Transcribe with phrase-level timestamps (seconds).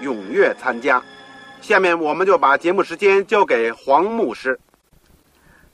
[0.00, 1.02] 踊跃参加。
[1.60, 4.58] 下面我们就把节目时间交给黄牧师。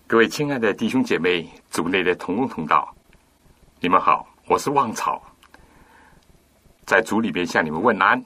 [0.07, 2.95] 各位亲爱的弟兄姐妹、组内的同工同道，
[3.81, 5.23] 你们好，我是旺草，
[6.85, 8.23] 在组里边向你们问安。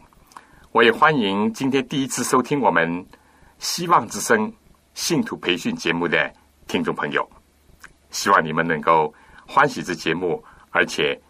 [0.73, 3.07] 我也欢迎今天第一次收听我们
[3.59, 4.53] 希望之声
[4.95, 6.33] 信徒培训节目的
[6.67, 7.29] 听众朋友。
[8.11, 9.13] 希望你们能够
[9.47, 11.21] 欢喜这节目，而且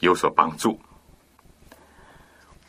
[0.00, 0.78] 有所帮助。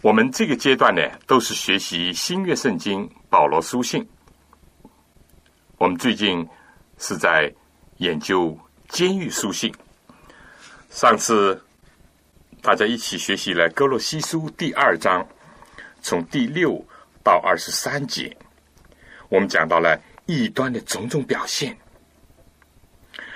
[0.02, 4.08] 我们这个阶段呢，都是学习新约圣经保罗书信。
[5.78, 6.48] 我们最近
[6.98, 7.54] 是在
[7.98, 8.58] 研究
[8.90, 9.72] 监狱书信。
[10.90, 11.64] 上次
[12.64, 15.26] 大家一起学习了哥罗西书第二章，
[16.02, 16.84] 从第六
[17.24, 18.36] 到二十三节，
[19.30, 21.78] 我们讲到了异端的种种表现。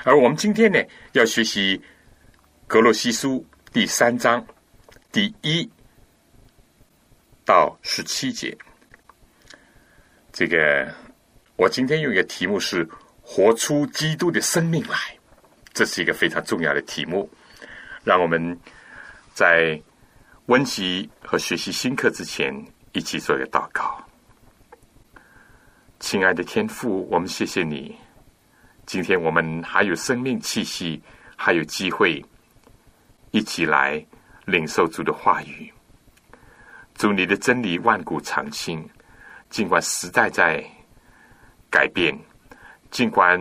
[0.04, 0.80] 而我们今天呢，
[1.12, 1.78] 要学习
[2.66, 4.44] 《格罗西书》第三章
[5.12, 5.70] 第一
[7.46, 8.58] 到十七节。
[10.34, 10.92] 这个
[11.56, 12.86] 我今天用一个题目是
[13.22, 14.98] “活出基督的生命来”，
[15.72, 17.30] 这是一个非常重要的题目。
[18.04, 18.60] 让我们
[19.34, 19.80] 在
[20.48, 22.54] 温习和学习新课之前，
[22.92, 24.04] 一起做一个祷告。
[26.00, 27.96] 亲爱的天父，我们谢谢你。
[28.86, 31.02] 今天我们还有生命气息，
[31.36, 32.24] 还有机会
[33.32, 34.06] 一起来
[34.46, 35.74] 领受主的话语。
[36.96, 38.90] 主你的真理万古长青，
[39.50, 40.64] 尽管时代在
[41.70, 42.18] 改变，
[42.90, 43.38] 尽管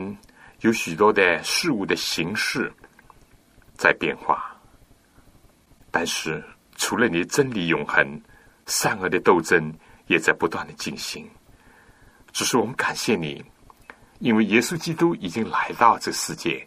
[0.60, 2.70] 有许多的事物的形式
[3.74, 4.54] 在变化，
[5.90, 6.44] 但是
[6.76, 8.20] 除了你的真理永恒，
[8.66, 9.72] 善恶的斗争
[10.08, 11.28] 也在不断的进行。
[12.32, 13.42] 只是我们感谢你。
[14.20, 16.66] 因为耶稣基督已经来到这世界，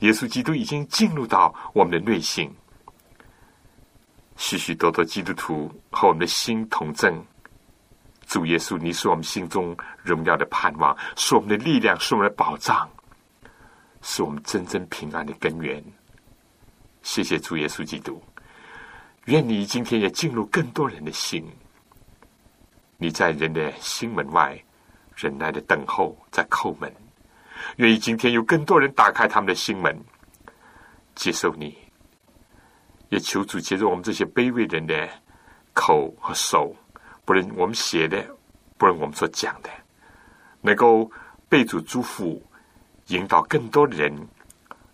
[0.00, 2.52] 耶稣基督已经进入到我们的内心，
[4.36, 7.24] 许许多多基督徒和我们的心同正。
[8.26, 12.88] 主耶稣，你是我们心中荣耀的盼望，是我们的力量，是我们的保障，
[14.02, 15.82] 是我们真正平安的根源。
[17.02, 18.22] 谢谢主耶稣基督，
[19.26, 21.46] 愿你今天也进入更多人的心。
[22.96, 24.58] 你在人的心门外。
[25.16, 26.92] 忍耐的等候，在叩门，
[27.76, 29.96] 愿意今天有更多人打开他们的心门，
[31.14, 31.78] 接受你。
[33.14, 35.08] 也求主接受我们这些卑微人的
[35.72, 36.74] 口和手，
[37.24, 38.26] 不论我们写的，
[38.76, 39.70] 不论我们所讲的，
[40.60, 41.08] 能够
[41.48, 42.42] 被主祝福，
[43.06, 44.12] 引导更多的人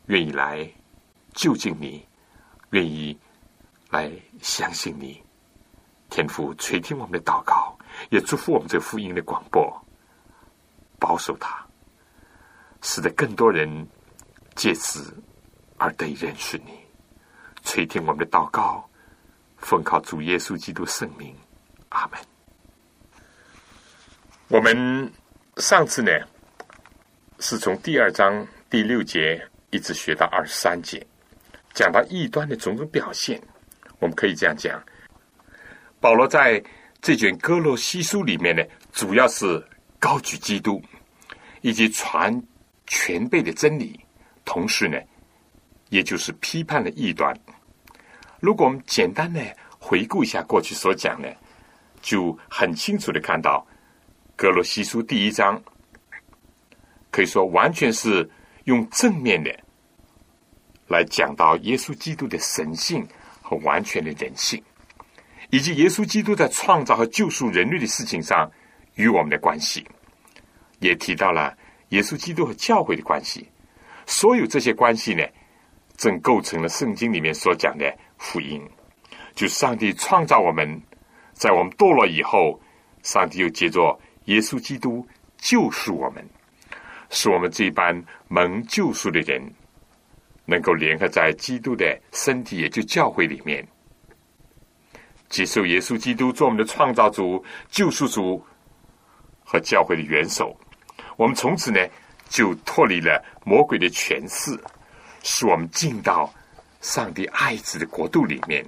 [0.08, 0.70] 愿意来
[1.32, 2.06] 就近你，
[2.72, 3.18] 愿意
[3.88, 5.22] 来相信你。
[6.10, 7.74] 天父垂听我们的祷告，
[8.10, 9.74] 也祝福我们这福音的广播。
[10.98, 11.66] 保守他，
[12.82, 13.88] 使得更多人
[14.54, 15.16] 借此
[15.78, 16.79] 而得以认识你，
[17.62, 18.88] 垂听我们的祷告，
[19.58, 21.34] 奉靠主耶稣基督圣名，
[21.90, 22.20] 阿门。
[24.48, 25.12] 我们
[25.56, 26.10] 上次呢，
[27.38, 29.40] 是从第二章第六节
[29.70, 31.06] 一直学到二十三节，
[31.72, 33.40] 讲到异端的种种表现。
[33.98, 34.82] 我们可以这样讲：
[36.00, 36.62] 保罗在
[37.00, 38.62] 这卷哥罗西书里面呢，
[38.92, 39.64] 主要是。
[40.02, 40.82] 高举基督，
[41.60, 42.42] 以及传
[42.86, 44.00] 全备的真理，
[44.46, 44.98] 同时呢，
[45.90, 47.38] 也就是批判的异端。
[48.40, 49.40] 如果我们简单的
[49.78, 51.36] 回顾一下过去所讲的，
[52.00, 53.64] 就很清楚的看到，
[54.34, 55.62] 格罗西书第一章
[57.10, 58.28] 可以说完全是
[58.64, 59.54] 用正面的
[60.88, 63.06] 来讲到耶稣基督的神性
[63.42, 64.62] 和完全的人性，
[65.50, 68.50] 以及耶稣基督在创造和救赎人类的事情上。
[68.96, 69.86] 与我们的关系，
[70.80, 71.56] 也提到了
[71.90, 73.48] 耶稣基督和教会的关系。
[74.04, 75.24] 所有这些关系呢，
[76.00, 77.84] 正构成了圣经里面所讲的
[78.16, 78.66] 福音，
[79.34, 80.80] 就上帝创造我们，
[81.34, 82.58] 在我们堕落以后，
[83.02, 85.06] 上帝又借着耶稣基督
[85.36, 86.26] 救赎我们，
[87.10, 89.42] 使我们这般蒙救赎的人，
[90.46, 93.62] 能够联合在基督的身体，也就教会里面，
[95.28, 98.42] 接受耶稣基督做我们的创造主、救赎主
[99.44, 100.58] 和教会的元首。
[101.18, 101.78] 我们从此呢，
[102.30, 104.58] 就脱离了魔鬼的权势，
[105.22, 106.32] 使我们进到
[106.80, 108.64] 上帝爱子的国度里面。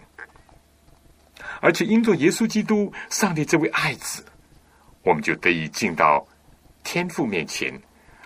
[1.60, 4.24] 而且因着耶稣基督，上帝这位爱子，
[5.02, 6.26] 我们就得以进到
[6.82, 7.72] 天父面前，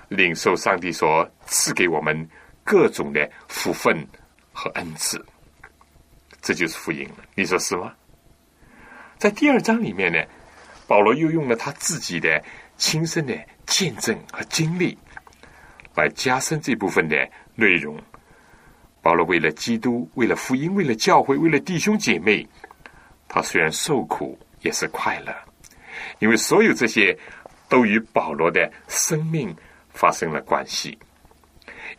[0.09, 2.29] 领受上帝所赐给我们
[2.65, 4.07] 各种的福分
[4.53, 5.25] 和恩赐。
[6.43, 7.93] 这就是福音了，你说是吗？
[9.19, 10.23] 在第二章里面呢，
[10.87, 12.43] 保罗又用了他自己的
[12.77, 13.35] 亲身的
[13.67, 14.97] 见证和经历，
[15.95, 17.17] 来加深这部分的
[17.55, 17.99] 内容。
[19.07, 22.45] 保罗为了基督，为了福音，为了教会，为了弟兄姐妹。
[23.29, 25.33] 他虽然受苦，也是快乐，
[26.19, 27.17] 因为所有这些
[27.69, 29.55] 都与保罗的生命
[29.91, 30.99] 发生了关系，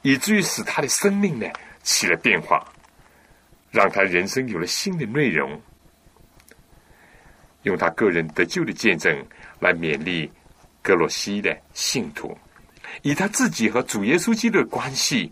[0.02, 1.48] 以至于使他的生命呢
[1.82, 2.62] 起了变化，
[3.72, 5.62] 让他人生有了新的内容。
[7.64, 9.18] 用他个人得救的见证
[9.62, 10.30] 来勉励
[10.82, 12.38] 格罗西的信徒，
[13.02, 15.32] 以他自己和主耶稣基督的关系，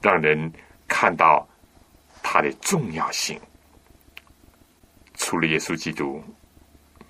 [0.00, 0.52] 让人
[0.88, 1.46] 看到
[2.22, 3.38] 他的重要性。
[5.14, 6.22] 除了耶稣基督，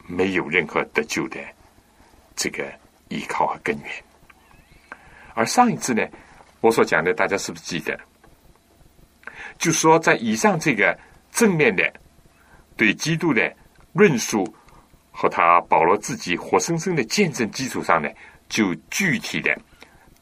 [0.07, 1.39] 没有任何得救的
[2.35, 2.71] 这个
[3.09, 3.91] 依靠和根源。
[5.35, 6.05] 而上一次呢，
[6.61, 7.99] 我所讲的，大家是不是记得？
[9.59, 10.99] 就说在以上这个
[11.31, 11.93] 正面的
[12.77, 13.55] 对基督的
[13.93, 14.47] 论述
[15.11, 18.09] 和他保罗自己活生生的见证基础上呢，
[18.49, 19.57] 就具体的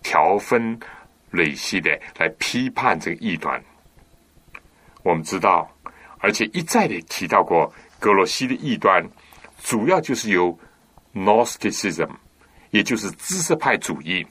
[0.03, 0.79] 条分
[1.37, 3.63] 累析的来批判这个异端。
[5.05, 5.71] 我们知道。
[6.19, 9.07] 而且一再的提到过，格罗西的异端
[9.63, 10.59] 主要就是由
[11.15, 12.09] Nosticism，
[12.71, 14.27] 也就是知识派主义，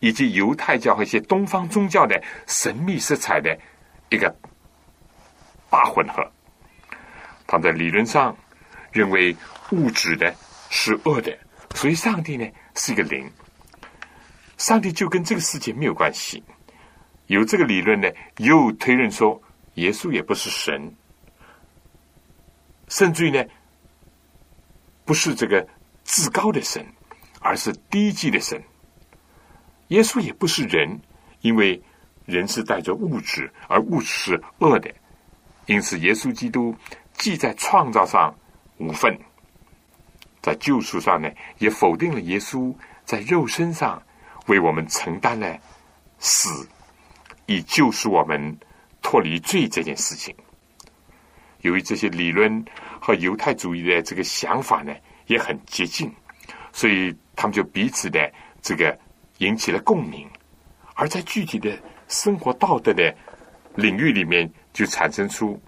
[0.00, 3.58] 以及犹太教和一些东方宗教的神秘色彩的
[4.10, 4.32] 一个
[5.70, 6.22] 大混合。
[7.46, 8.36] 他在理论上
[8.92, 9.34] 认为
[9.72, 10.32] 物质的
[10.68, 11.36] 是恶的，
[11.74, 12.46] 所以上帝呢
[12.76, 13.28] 是一个灵，
[14.60, 16.44] 上帝就跟这个世界没有关系。
[17.28, 19.40] 有这个理论呢，又推论说
[19.76, 20.94] 耶稣也不是神。
[22.88, 23.42] 甚至于呢，
[25.06, 25.66] 不是这个
[26.04, 26.86] 至高的神，
[27.40, 28.62] 而是低级的神。
[29.88, 31.00] 耶稣也不是人，
[31.40, 31.82] 因为
[32.26, 34.92] 人是带着物质，而物质是恶的。
[35.64, 36.76] 因此，耶稣基督
[37.14, 38.36] 既在创造上
[38.76, 39.18] 无份，
[40.42, 42.74] 在救赎上呢，也否定了耶稣
[43.06, 44.02] 在肉身上
[44.46, 45.58] 为我们承担了
[46.18, 46.68] 死，
[47.46, 48.56] 以救赎我们
[49.02, 50.34] 脱离罪这件事情。
[51.60, 52.64] 由于这些理论
[53.00, 54.94] 和犹太主义的这个想法呢
[55.26, 56.10] 也很接近，
[56.72, 58.32] 所以他们就彼此的
[58.62, 58.98] 这个
[59.38, 60.28] 引起了共鸣，
[60.94, 61.78] 而在具体的
[62.08, 63.14] 生活道德的
[63.74, 65.60] 领域里面，就产生出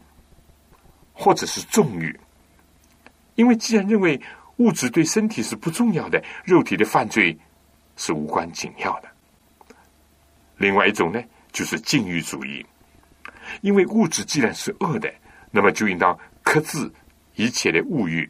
[1.12, 2.18] 或者是纵欲。
[3.34, 4.20] 因为既然认为
[4.56, 7.36] 物质对身体是不重要的，肉体的犯罪
[8.02, 9.08] 是无关紧要的。
[10.56, 11.22] 另外一种呢，
[11.52, 12.66] 就是禁欲主义，
[13.60, 15.08] 因为物质既然是恶的。
[15.52, 16.90] 那么就应当克制
[17.36, 18.28] 一切的物欲，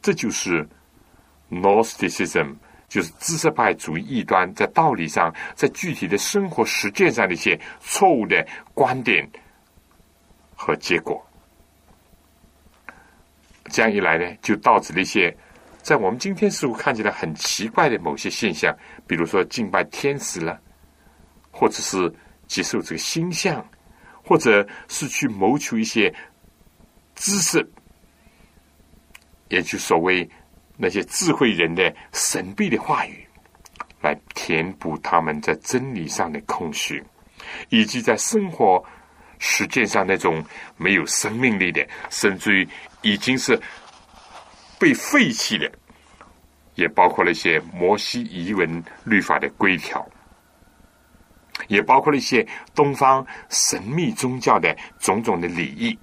[0.00, 0.66] 这就是
[1.50, 2.54] Nosticism
[2.88, 9.28] 就是知识派主义异端在道理上、在具体的生活实践上的一些错误的观点
[10.56, 11.22] 和结果。
[13.64, 15.36] 这样一来呢，就导致了一些
[15.82, 18.74] 在我们今天似乎看起来很奇怪的某些现象，
[19.06, 20.60] 比如说敬拜天使了，
[21.50, 22.12] 或者是
[22.46, 23.64] 接受这个星象。
[24.22, 26.14] 或者是去谋求一些
[27.16, 27.68] 知识，
[29.48, 30.28] 也就所谓
[30.76, 33.26] 那些智慧人的神秘的话语，
[34.00, 37.02] 来填补他们在真理上的空虚，
[37.70, 38.80] 以及在生活
[39.40, 40.44] 实践上那种
[40.76, 42.68] 没有生命力的，甚至于
[43.02, 43.60] 已经是
[44.80, 45.70] 被废弃的，
[46.74, 50.04] 也包括了一些摩西遗文律法的规条。
[51.68, 52.44] 也包括了一些
[52.74, 55.96] 东方神秘宗教的种种的礼仪，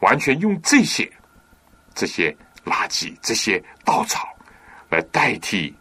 [0.00, 1.10] 完全用这些
[1.94, 4.28] 这些垃圾、这些稻草
[4.90, 5.72] 来代替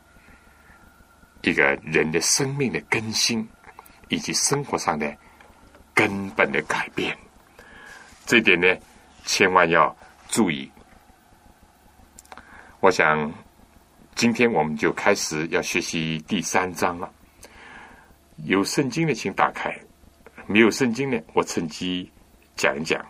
[1.42, 3.46] 一个人的生命的更新
[4.10, 5.14] 以及生活上的
[5.94, 7.18] 根本的改变。
[8.28, 8.68] 这点呢，
[9.26, 9.94] 千万要
[10.30, 10.72] 注意。
[12.86, 13.34] 我想，
[14.14, 17.12] 今天我们就开始要学习第三章了。
[18.46, 19.72] 有圣经的，请打开；
[20.46, 22.08] 没有圣经的，我趁机
[22.56, 23.04] 讲一讲。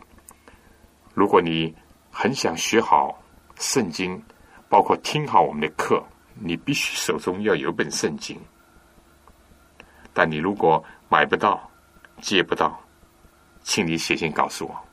[1.14, 1.76] 如果你
[2.10, 3.22] 很想学好
[3.58, 4.24] 圣经，
[4.70, 6.02] 包括听好我们的课，
[6.36, 8.40] 你必须手中要有本圣经。
[10.14, 11.70] 但你如果买不到、
[12.22, 12.80] 借不到，
[13.62, 14.88] 请你写信告诉我，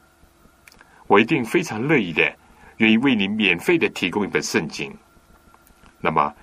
[1.07, 2.37] 我一定非常乐意的，
[2.79, 4.93] 愿意为你免费的提供一本圣经。
[6.00, 6.35] 那么，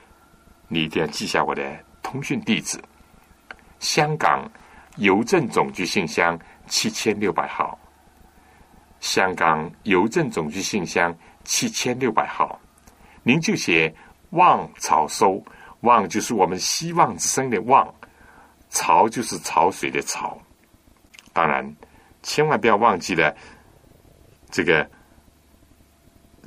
[0.67, 2.79] 你一定要记下我的通讯地址：
[3.79, 4.49] 香港
[4.97, 7.77] 邮政总局信箱七千六百号。
[8.99, 12.59] 香港邮政总局信箱七千六百号，
[13.23, 13.93] 您就写
[14.31, 15.41] “望潮收
[15.81, 17.93] ”，“望”就是我们希望之声的“望
[18.69, 20.37] ”，“潮”就是潮水的“潮”。
[21.31, 21.75] 当然，
[22.23, 23.33] 千万不要忘记了
[24.51, 24.89] 这个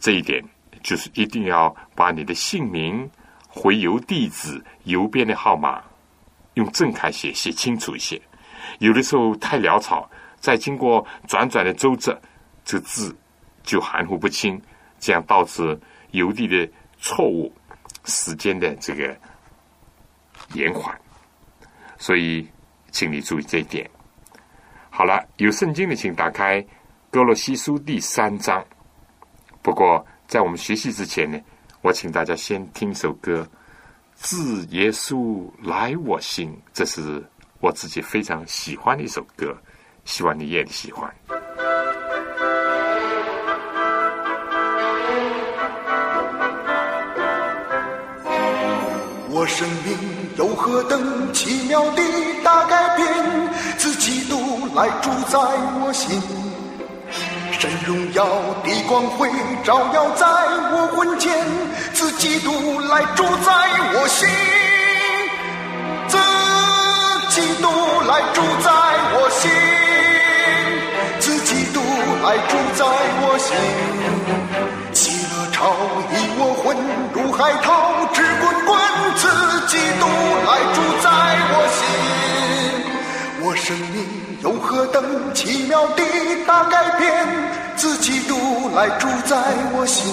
[0.03, 0.43] 这一点，
[0.83, 3.09] 就是一定要把你的姓名、
[3.47, 5.81] 回邮地址、邮编的号码
[6.55, 8.21] 用正楷写，写清楚一些。
[8.81, 12.21] 有的时候太潦草，再经过转转的周折。
[12.65, 13.17] 这字
[13.63, 14.61] 就含糊不清，
[14.99, 15.81] 这样导致
[16.11, 16.69] 邮递的
[16.99, 17.53] 错误，
[18.05, 19.17] 时间的这个
[20.55, 21.01] 延缓。
[21.97, 22.49] 所以，
[22.91, 23.89] 请你注意这一点。
[24.91, 26.61] 好了，有圣经的，请打开
[27.09, 28.65] 《哥罗西书》第三章。
[29.63, 31.39] 不过，在我们学习之前呢，
[31.83, 33.49] 我请大家先听一首歌，
[34.17, 37.23] 《自耶稣来我心》，这是
[37.61, 39.57] 我自己非常喜欢的一首歌，
[40.05, 41.09] 希望你也喜欢。
[49.35, 49.97] 我生命
[50.37, 52.03] 有何等奇妙的
[52.45, 53.07] 大改变？
[53.79, 54.37] 自基督
[54.75, 55.39] 来主在
[55.81, 56.21] 我心，
[57.63, 58.25] 神荣耀
[58.65, 59.31] 的光辉
[59.63, 60.27] 照耀在
[60.73, 61.47] 我魂间，
[61.93, 63.53] 自基督来主在
[63.95, 64.29] 我心，
[66.09, 66.19] 自
[67.31, 67.69] 基督
[68.09, 68.69] 来主在
[69.15, 69.49] 我心，
[71.21, 71.79] 自基督
[72.25, 72.85] 来主在
[73.23, 73.55] 我心，
[74.93, 75.63] 喜乐潮
[76.11, 76.77] 溢我魂
[77.15, 77.71] 如海涛
[78.13, 78.75] 直滚滚。
[79.15, 79.29] 自
[79.69, 80.07] 基督
[80.49, 80.83] 来主，
[83.45, 84.07] 我生命
[84.43, 85.03] 有何等
[85.35, 86.03] 奇妙的
[86.47, 87.27] 大改变？
[87.75, 88.37] 自基督
[88.77, 89.37] 来主在
[89.73, 90.05] 我心，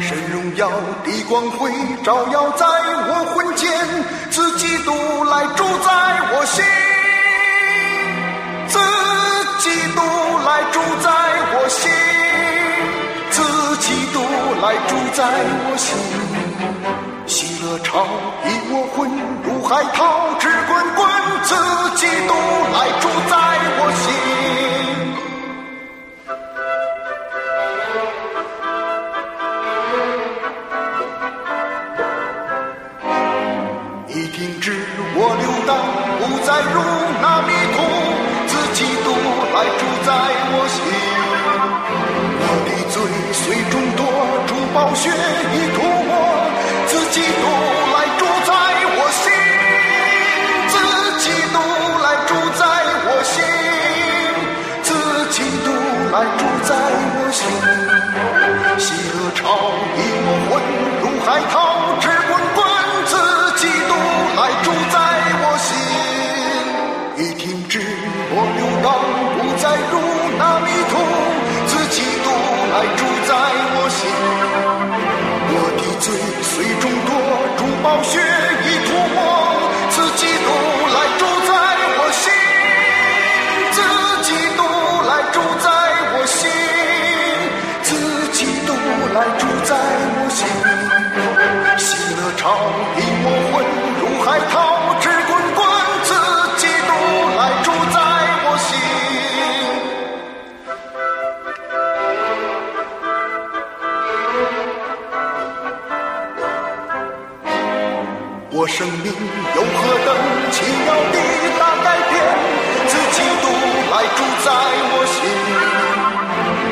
[0.00, 1.72] 神荣耀的光辉
[2.04, 3.72] 照耀在我魂间，
[4.30, 4.92] 自基督
[5.24, 6.62] 来主在我心，
[8.68, 8.78] 自
[9.62, 10.02] 基督
[10.44, 11.08] 来主在
[11.54, 11.90] 我心，
[13.30, 13.40] 自
[13.78, 14.20] 基督
[14.60, 15.24] 来主在
[15.64, 15.96] 我心。
[17.26, 18.06] 喜乐潮
[18.44, 19.10] 溢我魂，
[19.42, 21.08] 如海涛直滚滚，
[21.46, 21.54] 自
[21.94, 22.34] 己独
[22.72, 23.36] 来主在
[23.78, 24.45] 我心。
[108.76, 110.12] 生命有何等
[110.52, 111.16] 奇妙的
[111.58, 112.14] 大改变？
[112.86, 113.48] 自基督
[113.90, 114.46] 来主在
[114.92, 115.16] 我心，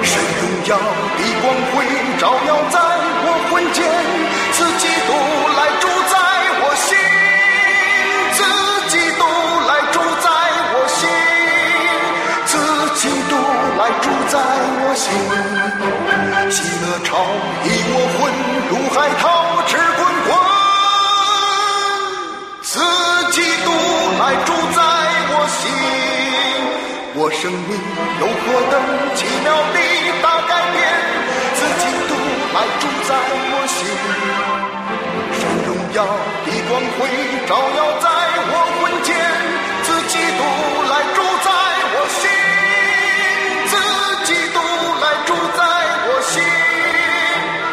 [0.04, 0.76] 神荣耀
[1.16, 1.42] 的光
[1.72, 1.74] 辉
[2.20, 2.76] 照耀在
[3.24, 3.80] 我魂间。
[4.52, 5.10] 自基督
[5.56, 6.14] 来主在
[6.60, 6.92] 我心，
[8.36, 8.38] 自
[8.90, 9.24] 基督
[9.66, 10.28] 来主在
[10.74, 11.08] 我心，
[12.44, 12.52] 自
[13.00, 13.32] 基督
[13.78, 14.36] 来主在
[14.84, 15.08] 我心。
[16.50, 17.16] 喜乐潮
[17.64, 18.20] 溢我魂，
[18.68, 19.24] 如海涛
[27.24, 27.72] 我生命
[28.20, 28.76] 有何等
[29.16, 29.80] 奇妙的
[30.20, 30.76] 大改变？
[31.56, 32.12] 自己独
[32.52, 33.80] 来住在我心，
[35.32, 36.04] 神荣耀
[36.44, 37.08] 的光辉
[37.48, 38.06] 照耀在
[38.44, 39.16] 我魂间。
[39.84, 40.44] 自己独
[40.92, 41.48] 来住在
[41.94, 42.28] 我心，
[43.72, 43.74] 自
[44.26, 44.60] 己独
[45.00, 45.64] 来住在
[46.04, 46.36] 我心，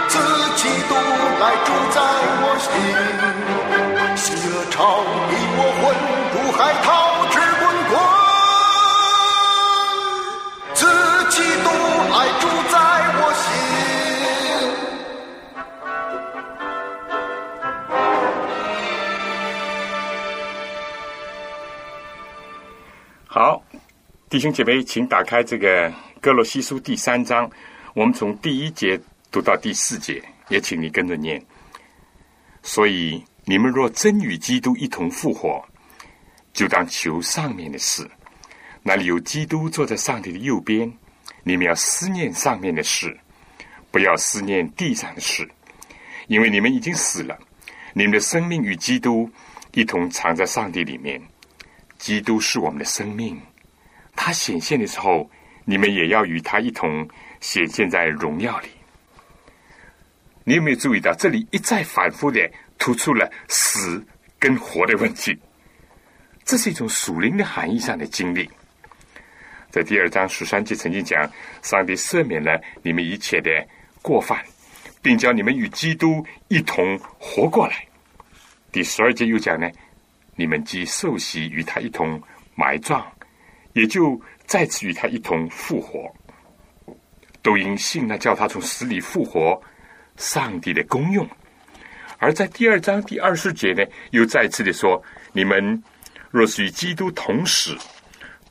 [0.08, 0.16] 自
[0.56, 0.96] 己独
[1.44, 2.00] 来住在
[2.40, 2.72] 我心。
[4.16, 5.84] 喜乐潮逼我魂
[6.32, 7.11] 如海涛。
[24.32, 27.52] 弟兄姐妹，请打开这个哥罗西书第三章，
[27.94, 28.98] 我们从第一节
[29.30, 31.46] 读到第四节，也请你跟着念。
[32.64, 35.62] 所以你们若真与基督一同复活，
[36.54, 38.10] 就当求上面的事，
[38.82, 40.90] 那里有基督坐在上帝的右边。
[41.44, 43.20] 你们要思念上面的事，
[43.92, 45.46] 不要思念地上的事，
[46.28, 47.38] 因为你们已经死了，
[47.94, 49.30] 你们的生命与基督
[49.74, 51.22] 一同藏在上帝里面。
[51.98, 53.38] 基督是我们的生命，
[54.24, 55.28] 他显现的时候，
[55.66, 57.10] 你们也要与他一同
[57.40, 58.68] 显现在荣耀里。
[60.44, 62.40] 你有没有注意到，这里一再反复的
[62.78, 64.06] 突出了死
[64.38, 65.36] 跟活的问题？
[66.46, 68.48] 这是一种属灵的含义上的经历。
[69.72, 71.28] 在第二章十三节曾经讲，
[71.64, 73.50] 上帝赦免了你们一切的
[74.04, 74.40] 过犯，
[75.02, 77.84] 并叫你们与基督一同活过来。
[78.72, 79.68] 第十二节又讲呢，
[80.36, 82.22] 你们既受洗与他一同
[82.54, 83.04] 埋葬，
[83.74, 86.14] 也就再次与他一同复活，
[87.42, 89.62] 都因信那叫他从死里复活，
[90.18, 91.28] 上帝的功用。
[92.18, 95.02] 而在第二章第二十节呢，又再次的说：
[95.34, 95.82] 你们
[96.30, 97.76] 若是与基督同死，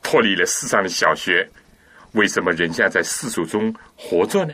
[0.02, 1.48] 脱离了世上的小学，
[2.12, 4.52] 为什么仍像在世俗中活着呢？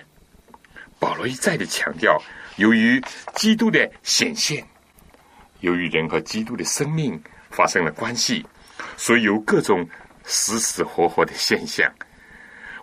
[0.99, 2.20] 保罗一再的强调，
[2.56, 3.02] 由于
[3.35, 4.62] 基督的显现，
[5.61, 7.18] 由于人和基督的生命
[7.50, 8.44] 发生了关系，
[8.96, 9.87] 所以有各种
[10.26, 11.90] 死死活活的现象。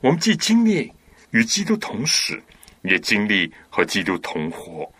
[0.01, 0.91] 我们既经历
[1.31, 2.41] 与基督同死，
[2.81, 4.91] 也经历和基督同活。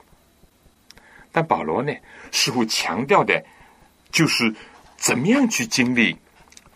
[1.32, 1.92] 但保罗呢，
[2.32, 3.44] 似乎强调的，
[4.12, 4.54] 就是
[4.98, 6.16] 怎么样去经历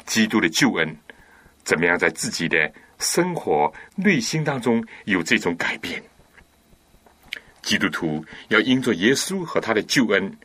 [0.06, 0.98] 基督的救恩，
[1.64, 6.02] 怎么样在自己的生活内心当中有这种改变。
[7.62, 10.38] 基督徒要因着耶稣和他的救恩，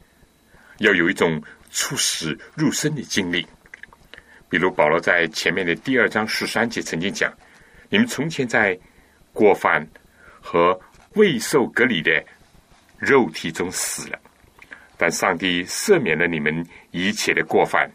[0.78, 3.46] 要有一种出死入生的经历。
[4.52, 7.32] 比如保罗在前面的第二章十三节曾经讲
[7.88, 8.78] ：“你们从前在
[9.32, 9.82] 过犯
[10.42, 10.78] 和
[11.14, 12.22] 未受隔离的
[12.98, 14.20] 肉体中死了，
[14.98, 17.90] 但上帝赦免了你们一切的过犯，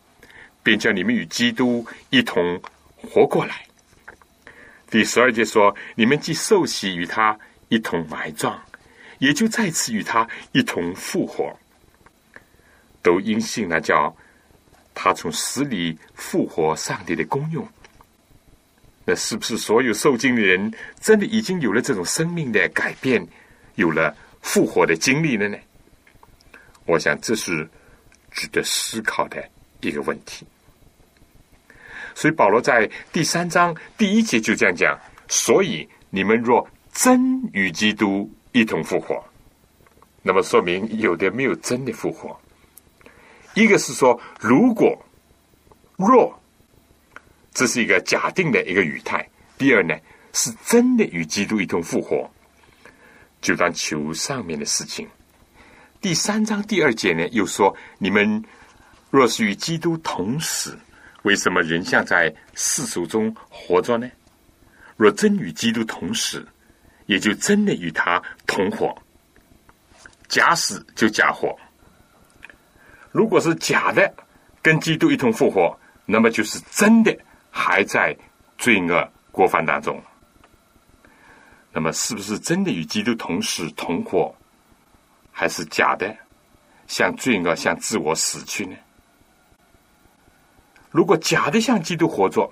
[0.64, 2.60] 便叫你们与基督一同
[2.96, 3.64] 活过来。”
[4.90, 7.38] 第十二节说：“你们既受洗与他
[7.70, 8.60] 一同埋葬。”
[9.20, 11.56] 也就再次与他一同复活，
[13.04, 14.16] 都因信那叫
[15.00, 17.66] 他从死里复活上帝的功用。
[19.06, 23.26] 那是不是所有受精的人真的已经有了这种生命的改变，
[23.76, 25.58] 有了复活的经历了呢？
[26.86, 27.70] 我想这是
[28.32, 29.48] 值得思考的
[29.82, 30.44] 一个问题。
[32.16, 38.28] 所以保罗在第三章第一节就这样讲：所以你们若真与基督。
[38.54, 39.24] 一同复活，
[40.24, 42.36] 那么说明有的没有真的复活。
[43.58, 44.96] 一个是说，如果
[45.96, 46.40] 若
[47.56, 49.18] 这是一个假定的一个语态；
[49.58, 49.96] 第二呢，
[50.32, 52.30] 是真的与基督一同复活，
[53.42, 55.10] 就当求上面的事情。
[56.00, 58.44] 第三章第二节呢，又说：你们
[59.10, 60.78] 若是与基督同死，
[61.24, 64.08] 为什么人像在世俗中活着呢？
[64.98, 66.48] 若真与基督同死，
[67.08, 68.96] 也就真的与他同活，
[70.28, 71.58] 假死就假活。
[73.12, 74.14] 如果是假的，
[74.62, 77.18] 跟基督一同复活，那么就是真的
[77.50, 78.16] 还在
[78.58, 80.02] 罪恶过犯当中。
[81.72, 84.34] 那么，是不是真的与基督同死同活，
[85.32, 86.16] 还是假的，
[86.88, 88.76] 向罪恶、向自我死去呢？
[90.90, 92.52] 如果假的向基督活着，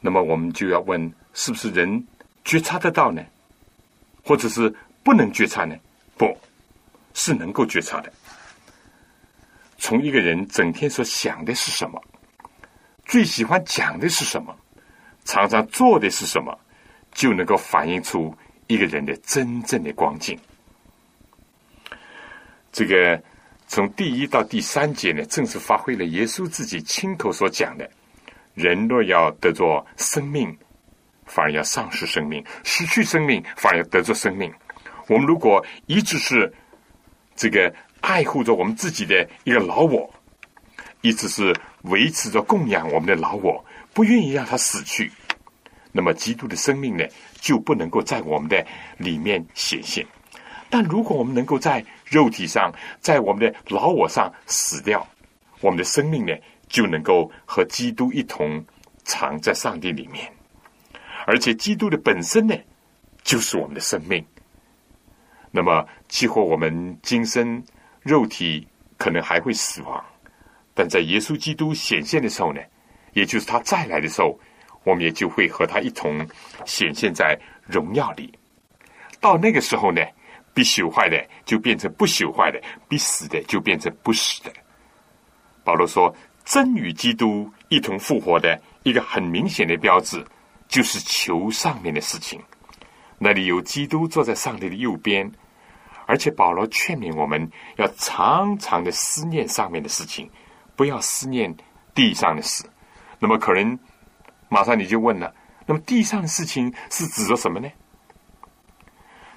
[0.00, 2.06] 那么我们就要问：是不是人？
[2.44, 3.22] 觉察得到呢，
[4.24, 5.76] 或者是不能觉察呢？
[6.16, 6.38] 不
[7.14, 8.12] 是能够觉察的。
[9.78, 12.02] 从一个人整天所想的是什么，
[13.06, 14.54] 最喜欢讲的是什么，
[15.24, 16.58] 常常做的是什么，
[17.12, 18.36] 就能够反映出
[18.66, 20.38] 一个人的真正的光景。
[22.70, 23.22] 这个
[23.66, 27.88] 从第一到第三节呢，正是发挥了耶稣自己亲口所讲的：
[28.54, 30.54] 人若要得着生命。
[31.30, 34.50] 反而要丧失生命，失去生命反而要得着生命。
[35.08, 36.50] 我们如果一直是
[37.36, 40.08] 这个爱护着我们自己的一个老我，
[41.00, 45.10] 一直是维持着供养我们的老我，不愿意让他死去，
[45.92, 47.04] 那么基督的生命呢，
[47.40, 48.64] 就不能够在我们的
[48.96, 50.06] 里面显现。
[50.70, 55.06] 但如果我们能够在肉体上，在我们的老我上死掉，
[55.60, 56.34] 我们的生命呢，
[56.68, 58.62] 就能够和基督一同
[59.04, 60.30] 藏在上帝里面。
[61.26, 62.54] 而且，基督的本身呢，
[63.22, 64.24] 就是我们的生命。
[65.50, 67.62] 那么，激活我们今生
[68.02, 70.04] 肉体可能还会死亡，
[70.74, 72.60] 但在耶稣基督显现的时候呢，
[73.12, 74.38] 也就是他再来的时候，
[74.84, 76.26] 我们也就会和他一同
[76.64, 78.32] 显现在荣耀里。
[79.20, 80.00] 到那个时候呢，
[80.54, 84.52] 必朽坏的就变成不朽坏的，必死的就变成不死的。
[85.64, 90.24] 保罗说：“真与基督一同复活的一个很明显的标志，
[90.66, 92.40] 就是求上面的事情。
[93.18, 95.30] 那里有基督坐在上帝的右边，
[96.08, 97.38] 而且保罗劝勉我们
[97.76, 100.28] 要常常的思念上面的事情，
[100.74, 101.54] 不要思念
[101.94, 102.64] 地上的事。
[103.18, 103.78] 那么可能
[104.48, 105.30] 马上你就问了：
[105.66, 107.68] 那么地上的事情是指着什么呢？”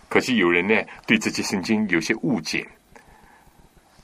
[0.07, 0.73] 可惜有人呢
[1.05, 2.65] 对这些圣经有些误解。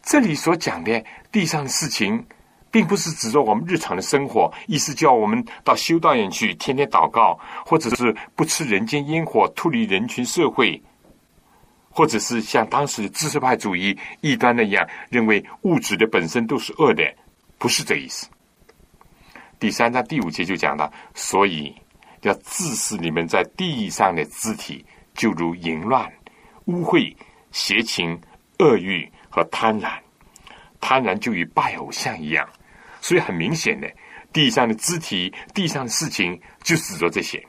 [0.04, 1.02] 这里所讲的
[1.32, 2.26] 地上的事情，
[2.70, 10.84] 并不是指着我们日常的生活，意思叫我们到修道院去天天祷告，或者是不吃人间烟火，脱离人群社会，
[11.98, 17.04] 或者是像当时的知识派主义异端那样，认为物质的本身都是恶的，
[17.58, 18.28] 不是这意思。
[19.60, 21.74] 第三章第五节就讲到，所以
[22.22, 24.86] 要致死你们在地上的肢体。
[25.16, 26.08] 就如淫乱、
[26.66, 27.12] 污秽、
[27.52, 28.22] 邪情、
[28.60, 29.98] 恶欲和贪婪，
[30.80, 32.48] 贪婪就与拜偶像一样，
[33.02, 33.92] 所以很明显的，
[34.32, 37.44] 地上的肢体、地上的事情，就指着这些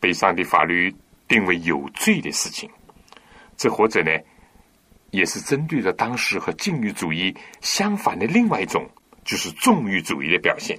[0.00, 0.90] 被上帝法律
[1.28, 2.70] 定为有罪的事情。
[3.58, 4.10] 这或者呢，
[5.10, 8.88] 也是针对着当时和禁欲主义相反的另外一种，
[9.22, 10.78] 就是纵欲主义的表现。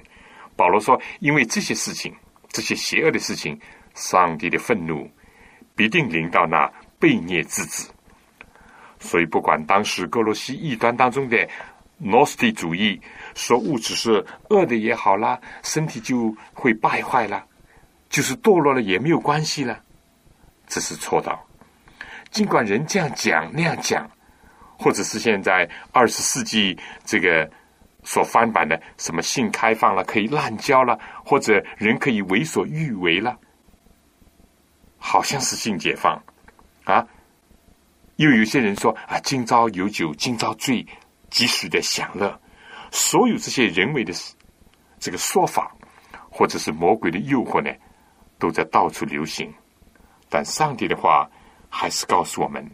[0.56, 2.12] 保罗说，因为这些事情，
[2.48, 3.60] 这些邪恶的事情，
[3.94, 5.08] 上帝的愤怒。
[5.76, 7.90] 必定临到那悖逆之子，
[9.00, 11.48] 所以不管当时哥罗西异端当中的
[11.98, 13.00] 诺斯底主义
[13.34, 17.46] 说物质是恶的也好啦，身体就会败坏了，
[18.10, 19.82] 就是堕落了也没有关系了，
[20.68, 21.49] 这是错的。
[22.32, 24.10] 尽管人这样讲那样讲，
[24.78, 27.50] 或者是现在二十世纪这个
[28.04, 33.38] 所翻版的什么性开放了可以滥交了，或者人可以为所欲为了。
[34.98, 36.22] 好像是性解放，
[36.84, 37.08] 啊！
[38.18, 40.86] 又有些人说啊，今朝有酒今朝醉，
[41.30, 42.38] 及时的享乐。
[42.92, 44.14] 所有这些人为的
[45.00, 45.74] 这个说法，
[46.30, 47.72] 或者是魔鬼的诱惑呢，
[48.38, 49.50] 都在到处流行。
[50.30, 51.30] 但上帝的话
[51.70, 52.70] 还是告诉我们，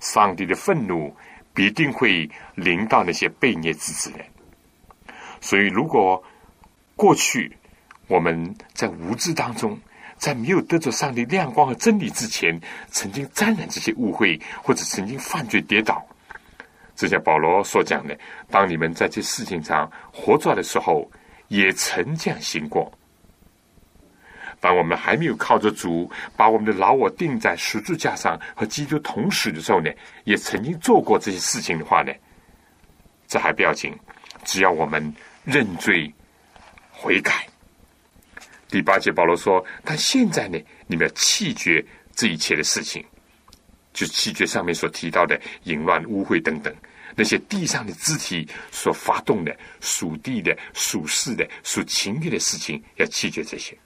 [0.00, 1.14] 上帝的愤怒
[1.52, 4.24] 必定会临到那些悖逆之子人。
[5.40, 6.22] 所以，如果
[6.94, 7.56] 过去
[8.06, 9.78] 我们在无知当中，
[10.16, 16.04] 在没有得着上帝亮光和真理之前，曾经沾染这些误会，或者曾经犯罪跌倒。
[16.94, 18.16] 就像保罗所讲的
[18.48, 21.10] ：“当你们在这事情上活着的时候，
[21.48, 22.90] 也曾这样行过。
[24.64, 29.90] 当我们还没有靠着主把我们的老我钉在十字架上和基督同时的时候呢，
[30.24, 32.10] 也曾经做过这些事情的话呢，
[33.28, 33.92] 这还不要紧，
[34.42, 36.10] 只要我们认罪
[36.90, 37.46] 悔改。”
[38.70, 43.04] 第八节，保罗说：“但现在呢，你们要弃绝这一切的事情，
[43.92, 46.74] 就弃绝上面所提到的淫乱、污秽等等
[47.14, 53.76] 那些地上的肢体所发动的属地的、属世的、属情欲的事情，要弃绝这些。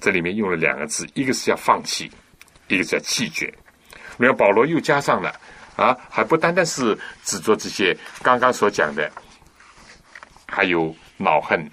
[0.00, 2.10] 这里面用了两个字，一个是要放弃，
[2.68, 3.52] 一个是要弃绝。
[4.18, 5.32] 然后保罗又加上了
[5.76, 9.10] 啊，还不单单是只做这些刚刚所讲的，
[10.46, 11.70] 还有恼恨、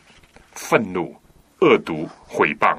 [0.54, 1.16] 愤怒。”
[1.60, 2.78] 恶毒、毁谤，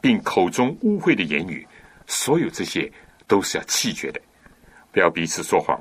[0.00, 1.66] 并口中污秽的言语，
[2.06, 2.88] 所有这些
[3.26, 4.20] 都是要弃绝的。
[4.92, 5.76] 不要彼此说谎，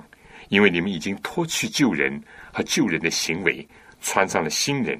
[0.49, 2.19] 因为你们已经脱去旧人
[2.51, 3.63] 和旧人的行为，
[4.01, 4.99] 穿上了新人。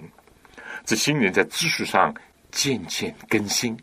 [0.85, 2.13] 这新人在知识上
[2.51, 3.77] 渐渐更新，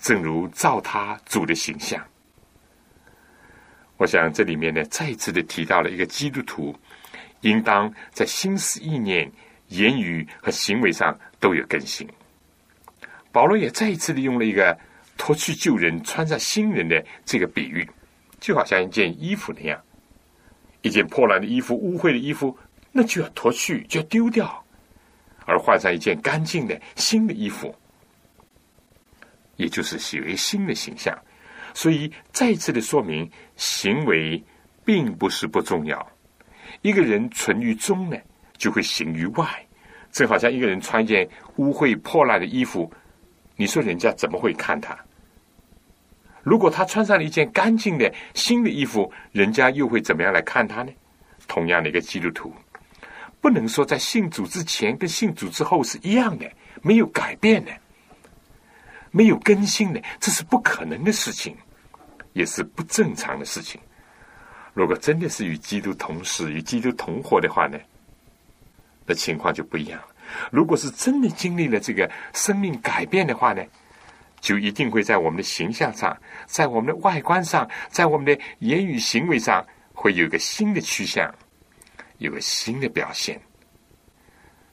[0.00, 2.04] 正如照他主的形象。
[3.96, 6.74] 我想这里面呢，再一次的提到了一个基督徒
[7.42, 9.30] 应当在心思意念。
[9.70, 12.04] 言语和行为上都有更新。
[13.30, 14.76] 保罗也再一次的用了一个
[15.16, 17.88] 脱去旧人、穿上新人的这个比喻，
[18.40, 19.80] 就好像一件衣服那样，
[20.82, 22.58] 一件破烂的衣服、污秽的衣服，
[22.90, 24.59] 那就要脱去，就要丢掉，
[25.50, 27.74] 而换上一件干净的新的衣服，
[29.56, 31.12] 也就是写为新的形象。
[31.74, 34.40] 所以再次的说明，行为
[34.84, 36.08] 并不是不重要。
[36.82, 38.16] 一个人存于中呢？
[38.56, 39.46] 就会行于外，
[40.12, 42.92] 正好像一个人穿一件污秽破烂的衣服，
[43.56, 44.96] 你说人家怎么会看他？
[46.42, 50.92] 如果他穿上了一件干净的新的衣服，人家又会怎么样来看他呢？
[51.48, 52.54] 同样的一个基督徒，
[53.40, 56.50] 不能说在信主之前跟信主之后是一样的，
[56.82, 57.72] 没有改变的，
[59.10, 61.56] 没有更新的，这是不可能的事情，
[62.32, 63.80] 也是不正常的事情。
[64.74, 67.78] 如果真的是与基督同死、与基督同活的话呢，
[69.06, 70.08] 那情况就不一样了。
[70.52, 73.64] 如果是真的经历了这个生命改变的话呢？
[74.40, 81.30] 就一定会在我们的形象上，在我们的外观上，在我们的言语行为上，会有一个新的趋向，
[82.20, 83.40] 有个新的表现。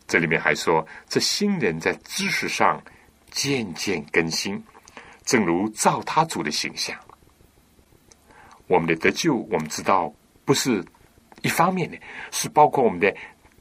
[0.08, 2.82] 这里面还说，这新人在知识上
[3.32, 4.64] 渐渐更新，
[5.26, 6.98] 正如造他主的形象。
[8.68, 10.14] 我们的得救，我们知道
[10.46, 10.84] 不是
[11.42, 11.98] 一方面的，
[12.32, 13.14] 是包括我们的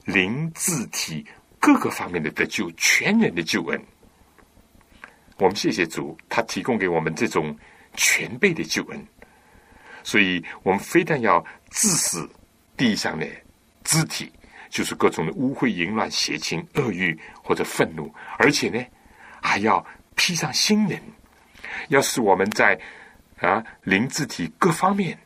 [0.04, 1.24] 灵、字体
[1.58, 3.84] 各个方面的得救，全人的救恩。
[5.38, 7.56] 我们谢谢主，他提供给我们这种
[7.94, 9.06] 全备的救恩，
[10.02, 12.28] 所以我们非但要致死
[12.76, 13.26] 地上的
[13.86, 14.30] 肢体，
[14.68, 18.84] 就是各种的污秽、淫乱、邪情、恶欲或者愤怒，而且呢，
[19.40, 19.82] 还要
[20.14, 21.00] 披上新人，
[21.88, 22.78] 要使我们在
[23.40, 25.18] 啊灵肢体各方面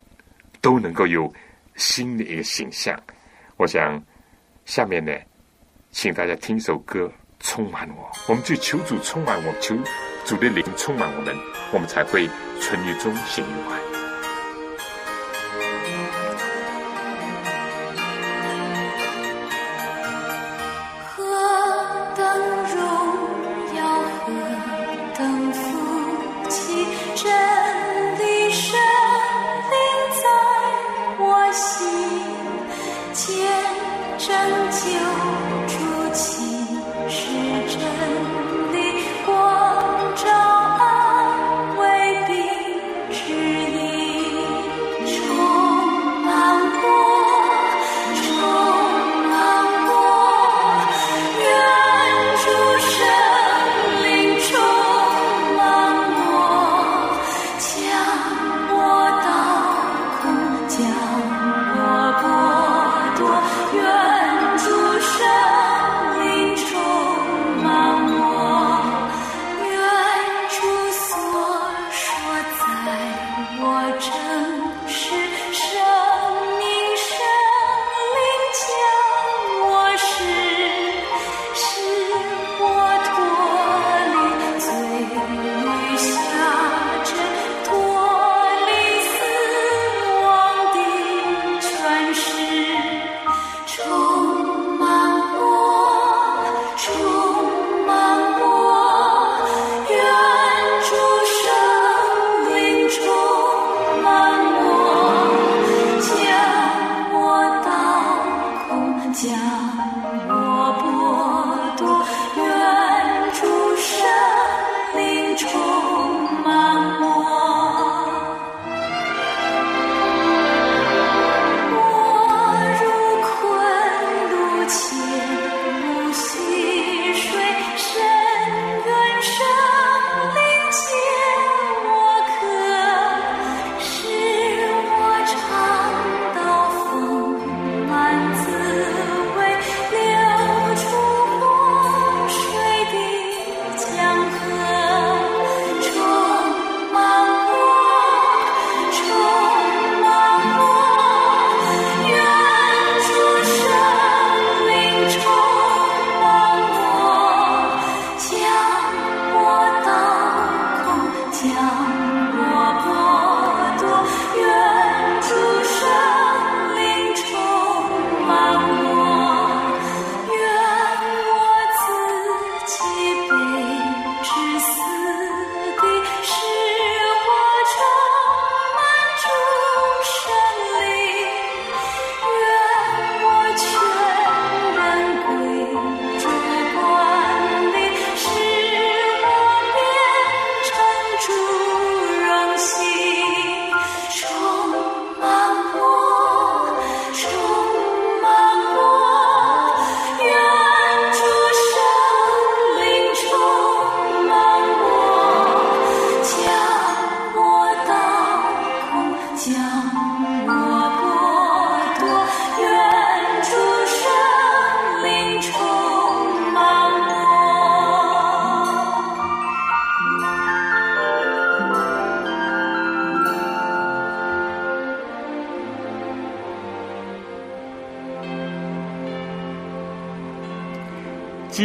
[0.61, 1.33] 都能够有
[1.75, 2.97] 新的一个形象。
[3.57, 4.01] 我想
[4.65, 5.13] 下面呢，
[5.91, 7.13] 请大家听首歌。
[7.43, 9.75] 充满我，我们就求主充满我，求
[10.27, 11.35] 主的灵充满我们，
[11.73, 12.29] 我们才会
[12.61, 13.90] 存于中行愉快。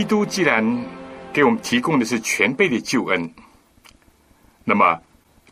[0.07, 0.63] 督既然
[1.33, 3.33] 给我们提供的是全备的救恩，
[4.63, 4.99] 那么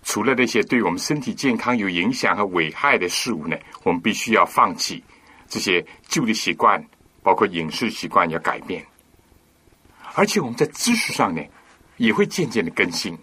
[0.04, 5.04] 除了那些对我们身体健康有影响和危害的事物呢，我们必须要放弃
[5.48, 6.84] 这些旧的习惯，
[7.22, 8.86] 包括饮食习惯要改变。
[10.16, 11.42] 而且我们在知识上呢，
[11.98, 13.18] 也会渐渐的更新。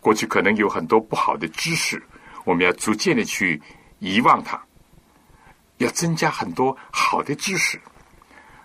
[0.00, 2.02] 过去可能有很多不好的知识，
[2.44, 3.60] 我们要逐渐的去
[3.98, 4.60] 遗忘它，
[5.78, 7.80] 要增加很多好的知识。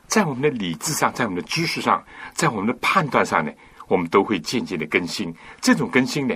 [0.08, 3.52] 在我们的理智上，在我们的知识上，在我们的判断上呢，
[3.88, 5.34] 我们都会渐渐的更新。
[5.60, 6.36] 这种更新呢，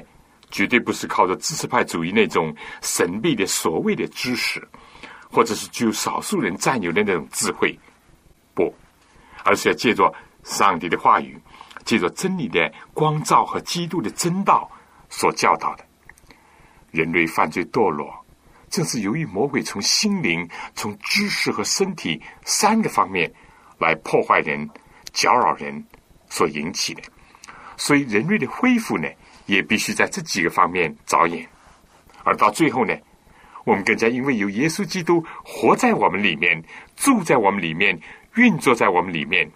[0.50, 4.68] 绝对不是靠着知识派主义那种神秘的所谓的知识，
[5.32, 7.78] 或者是具有少数人占有的那种智慧，
[8.54, 8.74] 不，
[9.46, 11.40] 而是要借着上帝的话语，
[11.86, 14.70] 借着真理的光照和基督的真道
[15.10, 15.86] 所教导的。
[16.92, 18.12] 人类犯罪堕落，
[18.68, 23.32] 正是由于魔鬼从心灵、从知识和身体三个方面。
[23.80, 24.70] 来破坏人、
[25.14, 25.84] 搅扰人
[26.30, 27.02] 所引起的，
[27.78, 29.08] 所以人类的恢复呢，
[29.46, 31.48] 也必须在这几个方面着眼。
[32.24, 32.94] 而到最后呢，
[33.66, 36.62] 我们更加因为有耶稣基督活在我们里面、
[36.96, 38.00] 住在我们里面、
[38.36, 39.50] 运作在我们里面，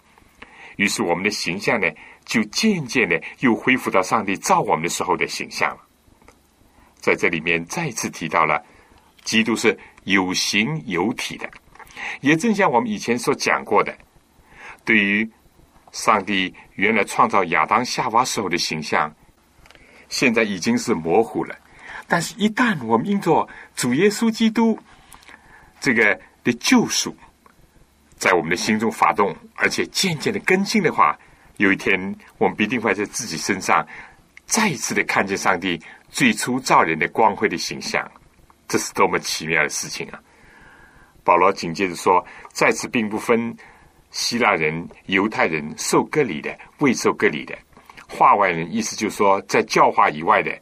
[0.76, 1.86] 于是我们的形象呢，
[2.24, 5.78] 就渐渐的又恢复到上帝造我们的时候的形象了。
[6.96, 8.60] 在这里面再次提到了，
[9.22, 11.48] 基督是有形有体的，
[12.22, 13.96] 也正像我们以前所讲过的。
[14.84, 15.28] 对于
[15.92, 19.14] 上帝原来创造亚当夏娃时候的形象，
[20.08, 21.56] 现在已经是模糊了。
[22.06, 24.78] 但是，一旦我们因着主耶稣基督
[25.80, 27.16] 这个的救赎，
[28.16, 31.18] 在我们的心中发动，而且渐渐的更新的话，
[31.56, 33.86] 有一天我们必定会在自己身上
[34.44, 38.06] 再一次的看见上帝最初造人的光辉的形象。
[38.68, 40.20] 这是多么奇妙的事情啊！
[41.22, 43.56] 保罗紧接着说：“在此并不分。”
[44.14, 47.58] 希腊人、犹太人受割礼的、未受割礼的，
[48.08, 50.56] 化外人，意思就是说，在教化以外的、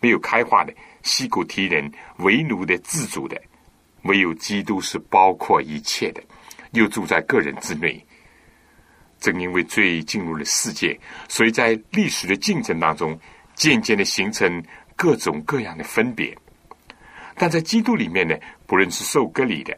[0.00, 3.36] 没有开化的，西古提人、为奴的、自主的，
[4.04, 6.22] 唯有基督是包括一切的，
[6.74, 8.00] 又住在个人之内。
[9.18, 10.96] 正因为罪进入了世界，
[11.28, 13.18] 所以在历史的进程当中，
[13.56, 14.62] 渐渐的形成
[14.94, 16.32] 各种各样的分别。
[17.34, 19.76] 但在基督里面呢，不论是受割礼的，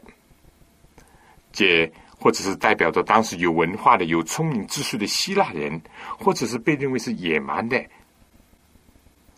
[1.51, 1.91] 这。
[2.19, 5.79] 或者是代表着当时有文化的、有聪明知识的希腊人，
[6.17, 7.83] 或者是被认为是野蛮的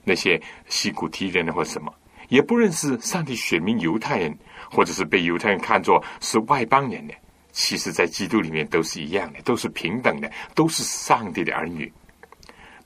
[0.03, 1.93] 那些西古提人或什么，
[2.29, 4.37] 也不认识上帝选民犹太人，
[4.71, 7.13] 或者是被犹太人看作是外邦人的，
[7.51, 11.91] 其实，在基督里面都是一样的，都是平等的，都是上帝的儿女，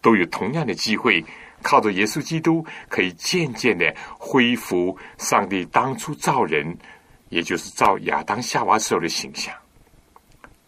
[0.01, 1.23] 都有同样的机会，
[1.62, 6.75] 靠着耶稣基督，可以渐渐的恢复上帝当初造人，
[7.30, 9.54] 也就是造亚当夏娃时候的形象。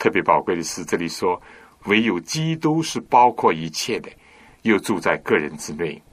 [0.03, 1.41] 特别宝贵的是，这里说
[1.85, 4.11] 唯有基督是包括一切的，
[4.63, 6.03] 又住在个人之内。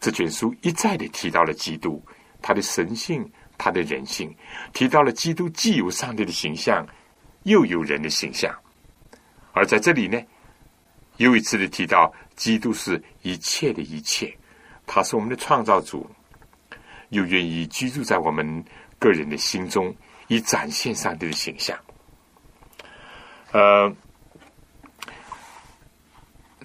[0.00, 2.02] 这卷书一再的提到了基督，
[2.40, 4.34] 他的神性，他的人性，
[4.72, 6.86] 提到了基督既有上帝的形象，
[7.42, 8.50] 又有人的形象。
[9.52, 10.18] 而在这里呢，
[11.18, 14.34] 又一次的提到基督是一切的一切，
[14.86, 16.10] 他是我们的创造主，
[17.10, 18.64] 又愿意居住在我们
[18.98, 19.94] 个人的心中，
[20.28, 21.78] 以展现上帝的形象。
[23.52, 23.94] 呃，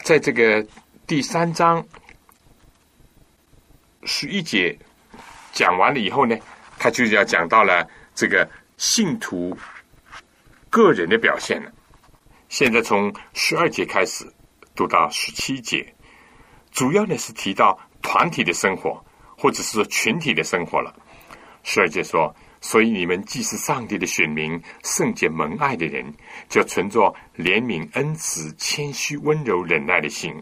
[0.03, 0.65] 在这个
[1.05, 1.85] 第三章
[4.03, 4.77] 十一节
[5.51, 6.37] 讲完了以后呢，
[6.79, 9.57] 他就要讲到了这个信徒
[10.69, 11.69] 个人的表现了。
[12.47, 14.25] 现在从十二节开始
[14.73, 15.93] 读到十七节，
[16.71, 19.03] 主要呢是提到团体的生活，
[19.37, 20.95] 或者是群体的生活了。
[21.63, 22.33] 十二节说。
[22.69, 26.13] 所以你们既是上帝的选民，圣洁蒙爱的人，
[26.49, 30.35] 就存着怜悯、恩慈、谦虚、温柔、忍耐的心。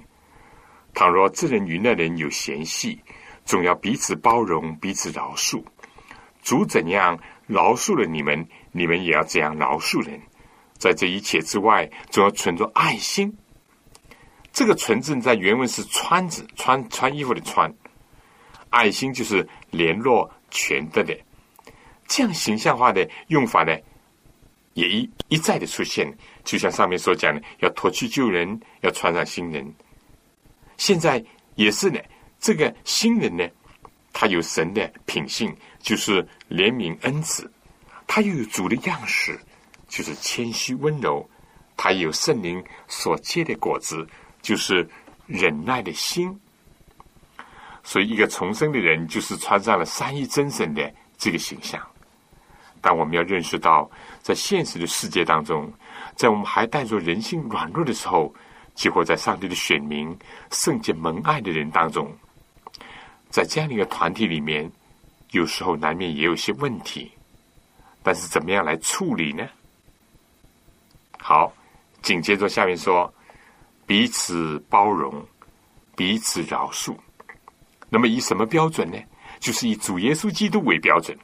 [0.96, 3.00] 倘若这人与那人有嫌隙，
[3.46, 5.64] 总要彼此包容，彼此饶恕。
[6.42, 10.20] 主怎样饶恕了你们，你们也要这样饶恕人。
[10.80, 13.38] 在这一切之外，总要存着爱心。
[14.52, 17.72] 这个“存”字在原文是“穿”字，穿穿衣服的“穿”。
[18.72, 21.16] 爱心就是联络全的的。
[22.08, 23.76] 这样形象化的用法呢，
[24.74, 26.12] 也一一再的出现。
[26.44, 29.74] 就像上面所讲的，要脱去旧人，要穿上新人。
[30.78, 31.24] 现在
[31.56, 32.00] 也是呢，
[32.40, 33.48] 这个新人呢，
[34.14, 37.44] 他有神的品性，就是怜悯恩慈；
[38.06, 39.40] 他又有主的样式，
[39.88, 41.28] 就是谦虚温柔；
[41.76, 44.08] 他有圣灵所结的果子，
[44.42, 44.88] 就是
[45.26, 46.40] 忍耐的心。
[47.84, 51.82] 所以，一个重生的人，就是穿上了三一真神的这个形象。
[52.86, 53.90] 但我们要认识到，
[54.22, 55.74] 在现实的世界当中，
[56.16, 58.32] 在我们还带着人性软弱的时候，
[58.76, 60.16] 几乎在上帝的选民、
[60.52, 62.16] 圣洁蒙爱的人当中，
[63.32, 64.72] 在这样的一个团体里面，
[65.32, 67.12] 有时候难免也有些问题。
[68.04, 69.50] 但是，怎么样来处理呢？
[71.18, 71.52] 好，
[72.04, 73.12] 紧接着下面说，
[73.88, 75.26] 彼此包容，
[75.96, 76.96] 彼此饶恕。
[77.90, 79.00] 那么，以什么标准呢？
[79.40, 81.18] 就是以主耶稣基督为标准。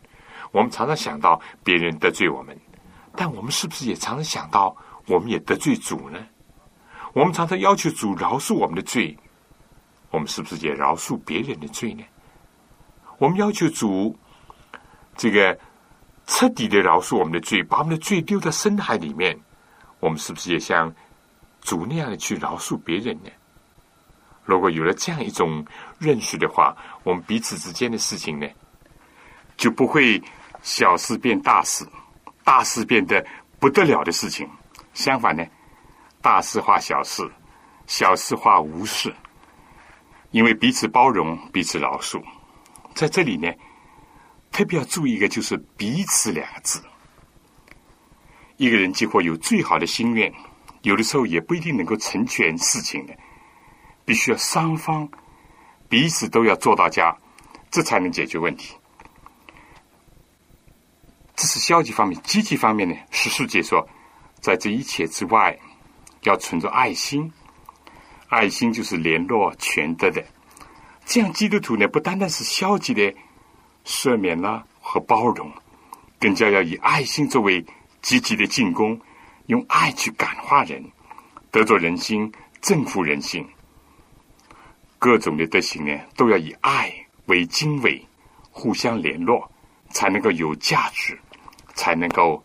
[0.51, 2.57] 我们常常想到别人得罪我们，
[3.15, 4.75] 但我们是不是也常常想到
[5.07, 6.19] 我们也得罪主呢？
[7.13, 9.17] 我们常常要求主饶恕我们的罪，
[10.09, 12.03] 我们是不是也饶恕别人的罪呢？
[13.17, 14.17] 我们要求主
[15.15, 15.57] 这个
[16.27, 19.39] 彻底的饶恕我们的罪，把我们的罪丢在深海里面，
[19.99, 20.93] 我们是不是也像
[21.61, 23.29] 主那样的去饶恕别人呢？
[24.43, 25.65] 如果有了这样一种
[25.97, 28.47] 认识的话，我们彼此之间的事情呢，
[29.55, 30.21] 就不会。
[30.61, 31.85] 小事变大事，
[32.43, 33.25] 大事变得
[33.59, 34.49] 不得了的事情。
[34.93, 35.45] 相反呢，
[36.21, 37.29] 大事化小事，
[37.87, 39.13] 小事化无事。
[40.31, 42.21] 因为彼此包容，彼此饶恕。
[42.93, 43.51] 在这里呢，
[44.51, 46.81] 特别要注意一个，就是“彼此”两个字。
[48.57, 50.31] 一个人几乎有最好的心愿，
[50.83, 53.13] 有的时候也不一定能够成全事情的。
[54.05, 55.09] 必须要双方
[55.89, 57.17] 彼此都要做到家，
[57.69, 58.75] 这才能解决问题。
[61.41, 62.95] 这是消极方面，积极方面呢？
[63.09, 63.89] 实事解说，
[64.41, 65.57] 在这一切之外，
[66.21, 67.33] 要存着爱心。
[68.29, 70.23] 爱心就是联络全德的。
[71.03, 73.11] 这样，基督徒呢，不单单是消极的
[73.83, 75.51] 赦免啦和包容，
[76.19, 77.65] 更加要以爱心作为
[78.03, 79.01] 积极的进攻，
[79.47, 80.91] 用爱去感化人，
[81.49, 82.31] 得着人心，
[82.61, 83.43] 征服人心。
[84.99, 86.93] 各种的德行呢，都要以爱
[87.25, 88.05] 为经纬，
[88.51, 89.51] 互相联络，
[89.89, 91.17] 才能够有价值。
[91.81, 92.43] 才能够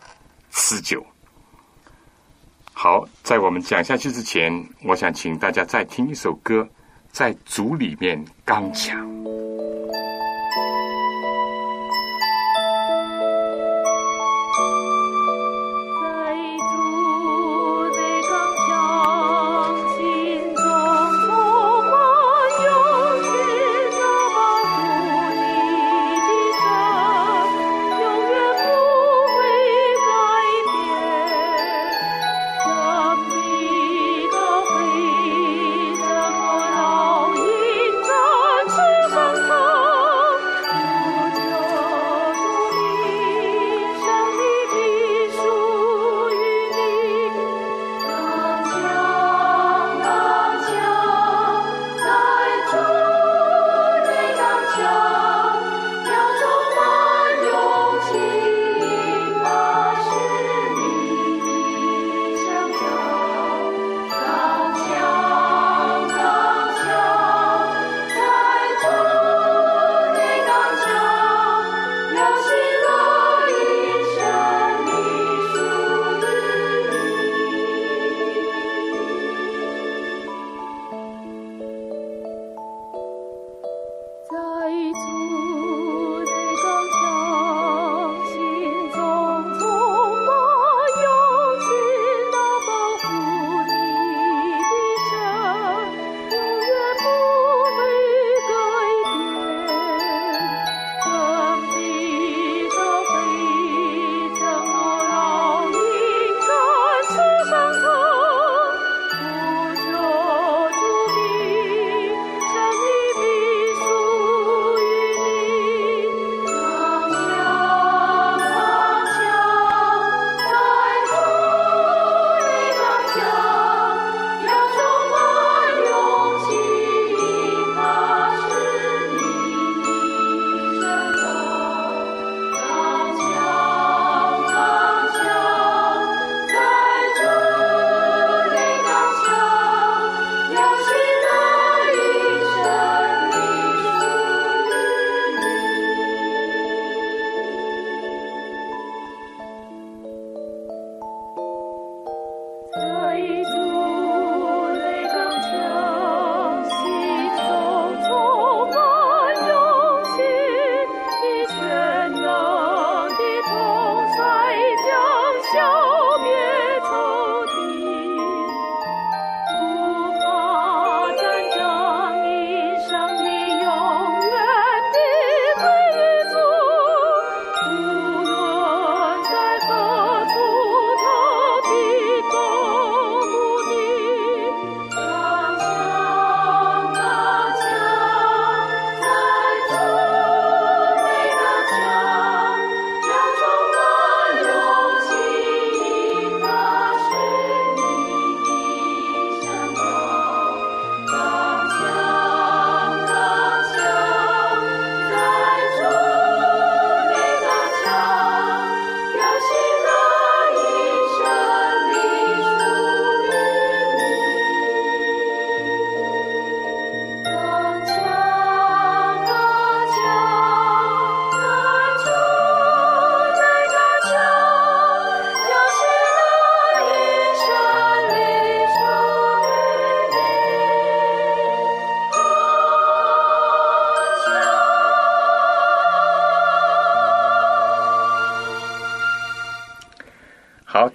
[0.50, 1.04] 持久。
[2.72, 6.66] 好，在我们讲下去之前，我想请大家再听一首歌，
[7.12, 9.06] 在主里面刚强。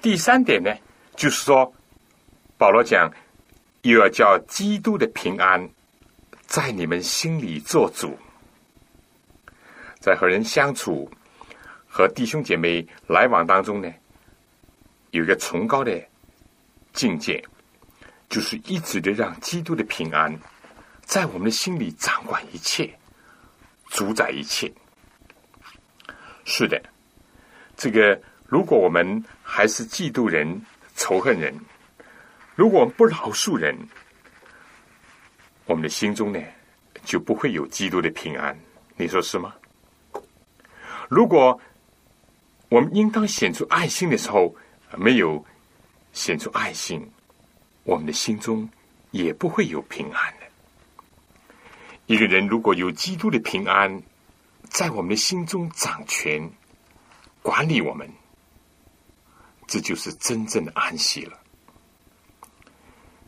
[0.02, 0.76] 第三点呢，
[1.16, 1.72] 就是说，
[2.58, 3.08] 保罗讲，
[3.84, 5.70] 又要叫基督的平安
[6.48, 8.18] 在你们心里做主，
[10.00, 11.08] 在和人相处、
[11.88, 13.94] 和弟兄姐妹来往当中呢，
[15.12, 16.04] 有一个崇高的
[16.94, 17.44] 境界，
[18.28, 20.36] 就是一直的让基督的平安
[21.04, 22.92] 在我们的心里掌管一切，
[23.90, 24.74] 主宰一切。
[26.44, 26.82] 是的，
[27.78, 28.20] 这个。
[28.52, 30.62] 如果我们还是嫉妒人、
[30.98, 31.58] 仇恨人，
[32.54, 33.74] 如果我们不饶恕人，
[35.64, 36.40] 我们的心中呢
[37.06, 38.60] 就不会有基督的平安。
[38.98, 39.56] 你说是吗？
[41.08, 41.58] 如果
[42.68, 44.54] 我们应当显出爱心的时候，
[44.98, 45.46] 没有
[46.12, 47.10] 显出爱心，
[47.86, 48.70] 我们的心中
[49.12, 50.46] 也不会有平安的。
[52.06, 54.04] 一个人如果有基督的平安，
[54.64, 56.52] 在我们的心中掌权、
[57.42, 58.06] 管理我们。
[59.72, 61.40] 这就是真正的安息了。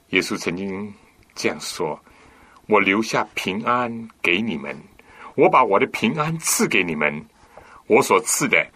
[0.09, 0.93] 耶稣曾经
[1.33, 1.97] 这样说
[2.67, 4.77] ：“我留下平安给你们，
[5.37, 7.25] 我把我的平安赐给你们。
[7.87, 8.69] 我所赐的，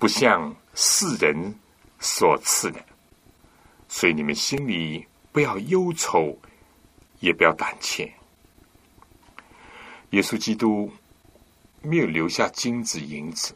[0.00, 1.54] 不像世人
[2.00, 2.84] 所赐的。
[3.86, 6.36] 所以你们心里不要忧愁，
[7.20, 8.12] 也不要胆怯。”
[10.10, 10.90] 耶稣基督
[11.82, 13.54] 没有留下金子银子，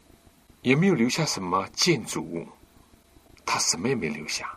[0.61, 2.47] 也没有留下什么建筑物。
[3.51, 4.49] 他什么也没留下，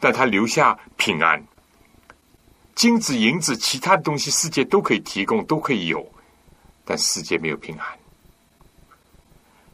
[0.00, 1.40] 但他留下平安。
[2.74, 6.04] 金子、银子、其他的东西，世界都可以提供，都可以有，
[6.84, 7.86] 但世界没有平安。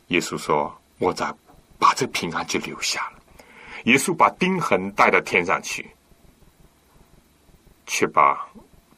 [0.08, 1.34] 耶稣说：“我咋
[1.78, 3.18] 把这平安就留下了？”
[3.88, 5.90] 耶稣把钉痕带到天上去，
[7.86, 8.46] 却把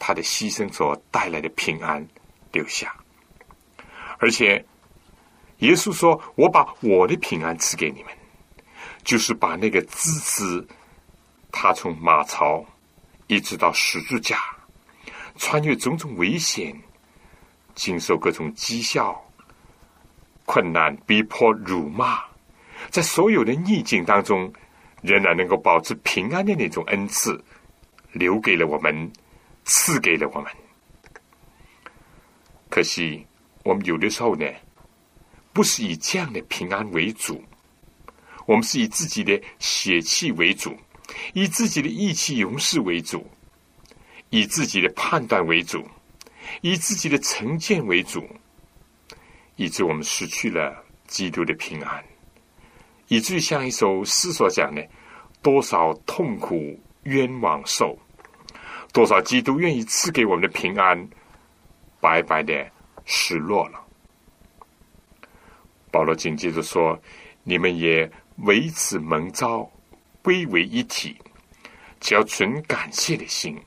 [0.00, 2.04] 他的牺牲所带来的平安
[2.50, 2.92] 留下。
[4.18, 4.66] 而且，
[5.58, 8.12] 耶稣说：“我把我的平安赐给你们。”
[9.02, 10.66] 就是把那个支持
[11.50, 12.64] 他从马槽
[13.26, 14.38] 一直到十字架，
[15.36, 16.78] 穿越种种危险，
[17.74, 19.20] 经受各种讥笑、
[20.44, 22.22] 困难、逼迫、辱骂，
[22.90, 24.52] 在所有的逆境当中，
[25.02, 27.42] 仍然能够保持平安的那种恩赐，
[28.12, 29.10] 留给了我们，
[29.64, 30.52] 赐给了我们。
[32.68, 33.26] 可惜，
[33.64, 34.46] 我们有的时候呢，
[35.52, 37.42] 不是以这样的平安为主。
[38.50, 40.76] 我们是以自己的血气为主，
[41.34, 43.24] 以自己的意气用事为主，
[44.30, 45.86] 以自己的判断为主，
[46.60, 48.28] 以自己的成见为主，
[49.54, 52.04] 以致我们失去了基督的平安，
[53.06, 54.84] 以至于像一首诗所讲的：
[55.40, 57.96] 多少痛苦冤枉受，
[58.92, 61.08] 多少基督愿意赐给我们的平安，
[62.00, 62.68] 白白的
[63.04, 63.80] 失落了。
[65.92, 67.00] 保罗紧接着说
[67.44, 68.10] ：“你们也。”
[68.42, 69.70] 为此蒙召
[70.22, 71.16] 归为一体，
[72.00, 73.58] 只要存感谢的心。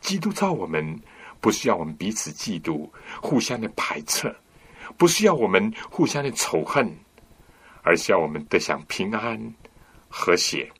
[0.00, 1.00] 基督召我们，
[1.40, 2.88] 不是要我们彼此嫉妒、
[3.20, 4.34] 互相的排斥，
[4.96, 6.92] 不是要我们互相的仇恨，
[7.82, 9.54] 而是要我们得享平安、
[10.08, 10.70] 和谐，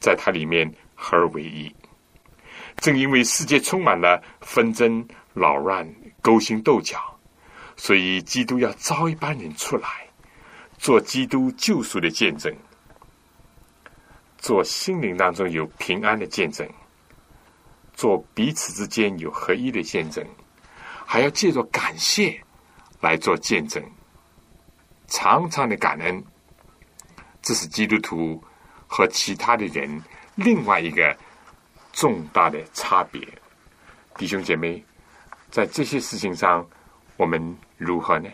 [0.00, 1.72] 在它里面合而为一。
[2.78, 5.86] 正因为世界充满了纷争、扰乱、
[6.22, 6.98] 勾心斗角，
[7.76, 10.09] 所以基督要招一班人出来。
[10.80, 12.50] 做基督救赎的见证，
[14.38, 16.66] 做心灵当中有平安的见证，
[17.92, 20.26] 做彼此之间有合一的见证，
[21.04, 22.42] 还要借着感谢
[23.02, 23.84] 来做见证，
[25.06, 26.24] 常常的感恩，
[27.42, 28.42] 这是基督徒
[28.86, 30.02] 和其他的人
[30.34, 31.14] 另外一个
[31.92, 33.20] 重大的差别。
[34.16, 34.82] 弟兄姐妹，
[35.50, 36.66] 在这些事情上，
[37.18, 38.30] 我们如何呢？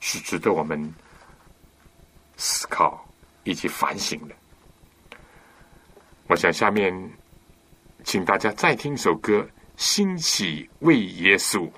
[0.00, 0.92] 是值得我们
[2.36, 3.06] 思考
[3.44, 4.34] 以及反省的。
[6.26, 6.92] 我想下面
[8.04, 9.40] 请大家再听一首歌，
[9.76, 11.68] 《欣喜为耶稣》。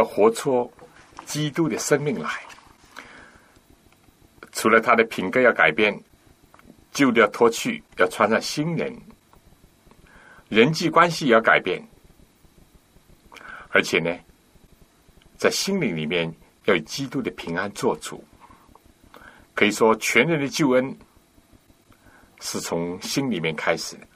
[0.00, 0.72] 要活出
[1.26, 2.30] 基督的生命来，
[4.50, 6.02] 除了他的品格要改变，
[6.90, 8.98] 旧的要脱去，要穿上新人，
[10.48, 11.86] 人际关系也要改变，
[13.68, 14.10] 而且呢，
[15.36, 16.34] 在心灵里面
[16.64, 18.24] 要以基督的平安做主。
[19.54, 20.96] 可以说，全人的救恩
[22.40, 24.06] 是从心里面开始的，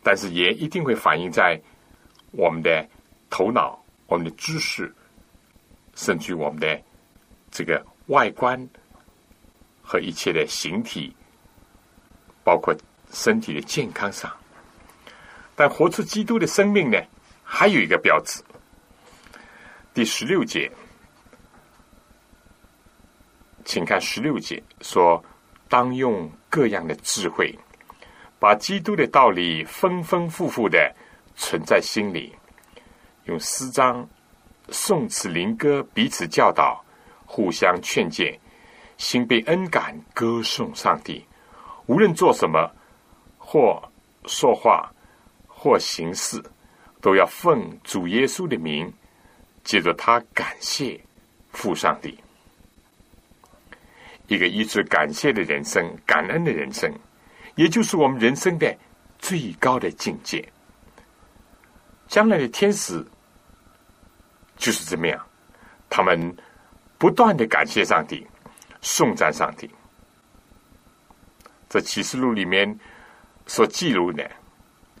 [0.00, 1.60] 但是也一定会反映在
[2.30, 2.88] 我们的
[3.28, 3.81] 头脑。
[4.12, 4.94] 我们的知识，
[5.94, 6.78] 甚至于我们的
[7.50, 8.68] 这个外观
[9.80, 11.16] 和一切的形体，
[12.44, 12.76] 包括
[13.10, 14.30] 身体的健康上，
[15.56, 16.98] 但活出基督的生命呢，
[17.42, 18.42] 还有一个标志。
[19.94, 20.70] 第十六节，
[23.64, 25.24] 请看十六节说
[25.70, 27.58] ：“当用各样的智慧，
[28.38, 30.94] 把基督的道理丰丰富富的
[31.34, 32.34] 存在心里。”
[33.24, 34.08] 用诗章、
[34.70, 36.84] 颂词、灵歌彼此教导，
[37.24, 38.38] 互相劝诫，
[38.98, 41.24] 心被恩感，歌颂上帝。
[41.86, 42.70] 无论做什么，
[43.38, 43.82] 或
[44.26, 44.92] 说话，
[45.46, 46.42] 或行事，
[47.00, 48.92] 都要奉主耶稣的名，
[49.62, 51.00] 借着他感谢
[51.52, 52.18] 父上帝。
[54.28, 56.90] 一个一直感谢的人生，感恩的人生，
[57.54, 58.74] 也就是我们人生的
[59.18, 60.48] 最高的境界。
[62.08, 63.04] 将来的天使
[64.56, 65.26] 就是这么样，
[65.88, 66.36] 他们
[66.98, 68.26] 不断的感谢上帝，
[68.80, 69.70] 颂赞上帝。
[71.68, 72.78] 这启示录里面
[73.46, 74.30] 所记录的，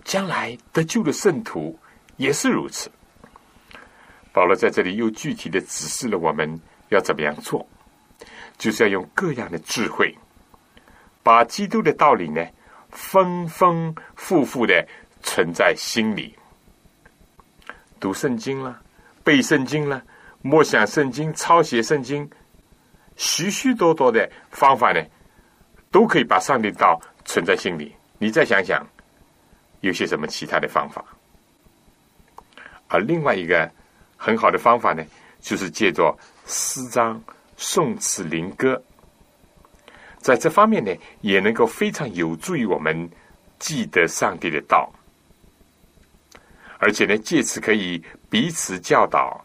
[0.04, 1.78] 将来得救的圣徒
[2.16, 2.90] 也是如此。
[4.32, 7.66] 保罗在这里又具体的指示了我们要怎么样做，
[8.56, 10.16] 就是要用各样的智慧，
[11.22, 12.42] 把基督的道理呢，
[12.90, 14.88] 丰丰富富的
[15.22, 16.34] 存在心里。
[18.00, 18.80] 读圣经了，
[19.24, 20.02] 背圣经了，
[20.40, 22.28] 默想圣经，抄写圣经，
[23.16, 25.00] 许许多多的方法呢，
[25.90, 27.94] 都可以把上帝的道存在心里。
[28.18, 28.86] 你再想想，
[29.80, 31.04] 有些什么其他的方法？
[32.88, 33.70] 而另外一个
[34.16, 35.04] 很好的方法呢，
[35.40, 36.16] 就是借着
[36.46, 37.22] 诗章、
[37.56, 38.82] 宋词、灵歌，
[40.18, 43.08] 在这方面呢，也能够非常有助于我们
[43.58, 44.92] 记得上帝的道。
[46.82, 49.40] 而且呢，借此可以彼此教导、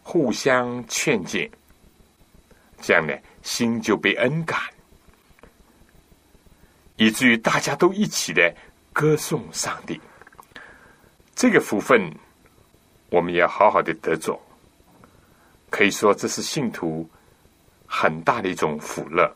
[0.00, 1.50] 互相劝诫，
[2.80, 4.60] 这样呢，心就被恩感，
[6.94, 8.54] 以至于大家都一起的
[8.92, 10.00] 歌颂上帝。
[11.34, 12.00] 这个福分，
[13.10, 14.40] 我们也要好好的得着。
[15.68, 17.10] 可以说，这是信徒
[17.86, 19.28] 很大的一种福乐。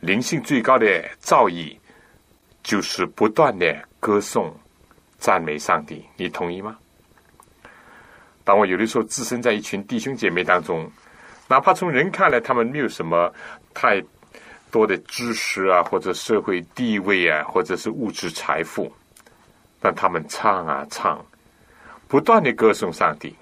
[0.00, 1.78] 灵性最高的造诣，
[2.62, 4.54] 就是不断的歌颂、
[5.22, 6.04] 赞美上帝。
[6.16, 6.76] 你同意吗？
[8.42, 10.90] 当我有的时候置身在一群弟兄姐妹当中，
[11.46, 13.32] 哪怕从人看来他们没有什么
[13.72, 14.02] 太
[14.68, 18.92] 多的知识啊，或者社会地位啊，或者是物质财富，
[19.80, 21.24] 但他们唱啊唱，
[22.08, 23.32] 不断的歌颂上帝。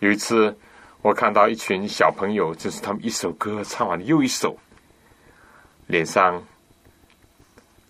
[0.00, 0.52] 有一次，
[1.00, 4.58] 我看到一群小朋友，就是他们一首歌唱完又一首，
[5.86, 6.42] 脸上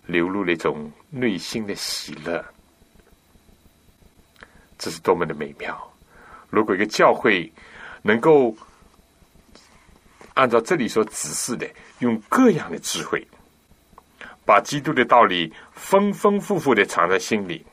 [0.05, 2.45] 流露了一种内心的喜乐，
[4.79, 5.77] 这是多么的美妙！
[6.49, 7.51] 如果一个教会
[8.01, 8.55] 能够
[10.33, 11.69] 按照这里所指示的，
[11.99, 13.27] 用各样的智慧，
[14.45, 17.65] 把基督的道理丰丰富富的藏在心里，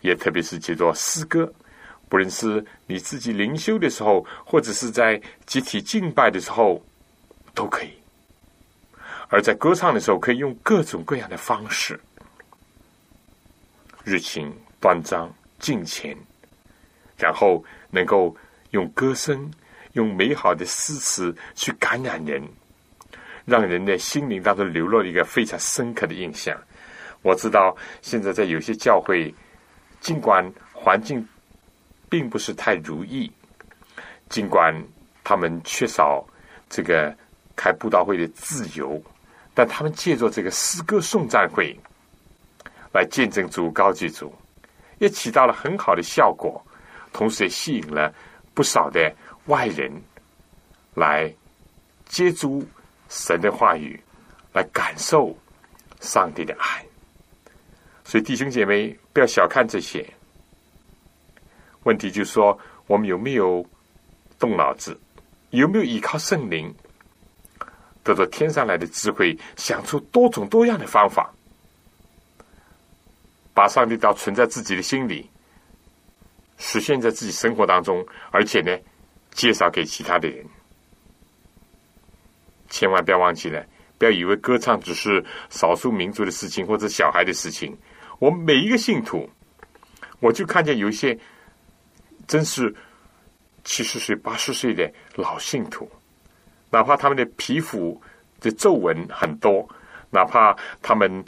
[0.00, 1.50] 也特别是写作诗歌，
[2.08, 6.84] 不论是你自己灵修的时候，或者是在集体敬拜的时候，
[7.54, 7.90] 都可以；
[9.28, 11.98] 而在歌唱的时候，可以用各种各样的方式，
[14.08, 15.30] 热情端庄。
[15.60, 16.16] 敬虔，
[17.16, 18.32] 然后能够
[18.70, 19.50] 用歌声、
[19.94, 22.40] 用美好的诗词去感染人，
[23.44, 26.56] 让人的心灵当中留落一个非常深刻的印象。
[27.22, 29.34] 我知道现在在有些教会，
[29.98, 31.26] 尽管环境
[32.08, 33.28] 并不是太如意，
[34.28, 34.72] 尽管
[35.24, 36.24] 他们缺少
[36.70, 37.12] 这个
[37.56, 39.02] 开布道会的自由，
[39.54, 41.76] 但他们借着这个诗歌颂赞会
[42.98, 44.34] 来见证主、高祭主。
[44.98, 46.60] 也起到了很好的效果，
[47.12, 48.12] 同时也吸引了
[48.52, 49.14] 不少的
[49.46, 49.88] 外人
[50.94, 51.32] 来
[52.06, 52.66] 接触
[53.08, 54.02] 神的话语，
[54.52, 55.32] 来感受
[56.00, 56.84] 上帝的爱。
[58.04, 60.04] 所以弟兄姐妹不要小看这些。
[61.84, 63.64] 问题就是说，我们有没有
[64.36, 64.98] 动脑子，
[65.50, 66.74] 有没有依靠圣灵，
[68.02, 71.32] 得到天上来的智慧，想出多种多样的方法。
[73.58, 75.28] 把上帝道存在自己的心里，
[76.58, 78.78] 实现在自己生活当中，而且呢，
[79.32, 80.46] 介绍给其他的人。
[82.68, 83.66] 千万不要忘记了，
[83.98, 87.76] 不要以为歌唱只是少数民族的事情或者小孩的事情。
[88.20, 89.28] 我们每一个信徒，
[90.20, 91.18] 我就看见有一些
[92.28, 92.72] 真是
[93.64, 95.90] 七十岁、八十岁的老信徒，
[96.70, 98.00] 哪怕他们的皮肤
[98.40, 99.68] 的皱纹很多，
[100.10, 101.24] 哪怕他们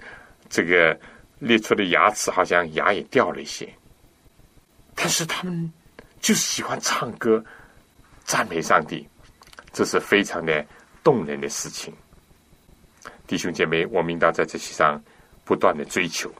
[0.48, 0.96] 这个。
[1.40, 3.68] 列出的牙齿好像牙也掉了一些，
[4.94, 5.72] 但是他们
[6.20, 7.42] 就是喜欢唱歌
[8.24, 9.08] 赞美上帝，
[9.72, 10.64] 这是非常的
[11.02, 11.92] 动人的事情。
[13.26, 15.00] 弟兄姐妹，我们应当在这些上
[15.44, 16.30] 不断的追求。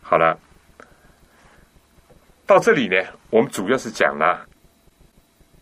[0.00, 0.38] 好了，
[2.46, 2.96] 到这里呢，
[3.30, 4.48] 我们主要是讲了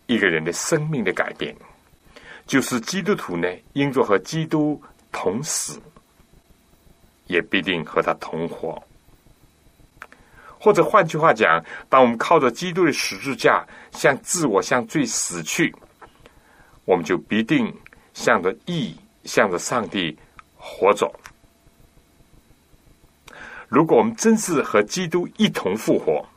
[0.07, 1.55] 一个人的生命的改变，
[2.45, 5.81] 就是基督徒呢，应作和基督同死。
[7.31, 8.83] 也必定和他同活，
[10.59, 15.73] 或者换句话讲，当我们靠着基督的十字架向自我、向罪死去，
[16.83, 17.73] 我们就必定
[18.13, 20.17] 向着义、向着上帝
[20.57, 21.09] 活着。
[23.69, 26.27] 如果我们真是和基督一同复活，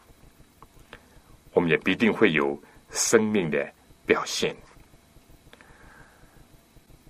[1.52, 2.56] 我们也必定会有
[2.90, 3.68] 生命的
[4.06, 4.54] 表现。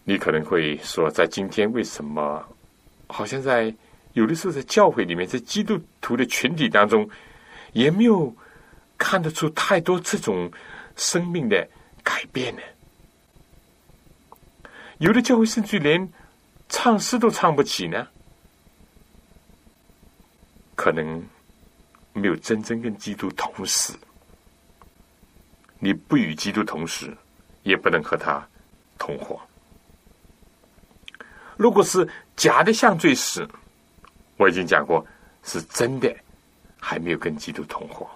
[0.05, 2.43] 你可能会说，在今天为什么？
[3.07, 3.75] 好像在
[4.13, 7.09] 有的时候，在教会里面，在基督徒的群体当中，
[7.73, 8.35] 也没有
[8.97, 10.51] 看得出太多这种
[10.97, 11.69] 生命的
[12.03, 12.63] 改变呢。
[14.99, 16.09] 有的教会甚至连
[16.69, 18.07] 唱诗都唱不起呢，
[20.77, 21.23] 可能
[22.13, 23.99] 没有真正跟基督同死。
[25.81, 27.15] 你不与基督同时，
[27.65, 28.49] 也不能和他
[28.97, 29.41] 同活。
[31.57, 33.47] 如果是假的像罪死，
[34.37, 35.05] 我已经讲过，
[35.43, 36.15] 是真的
[36.81, 38.09] 还没有跟基督同活。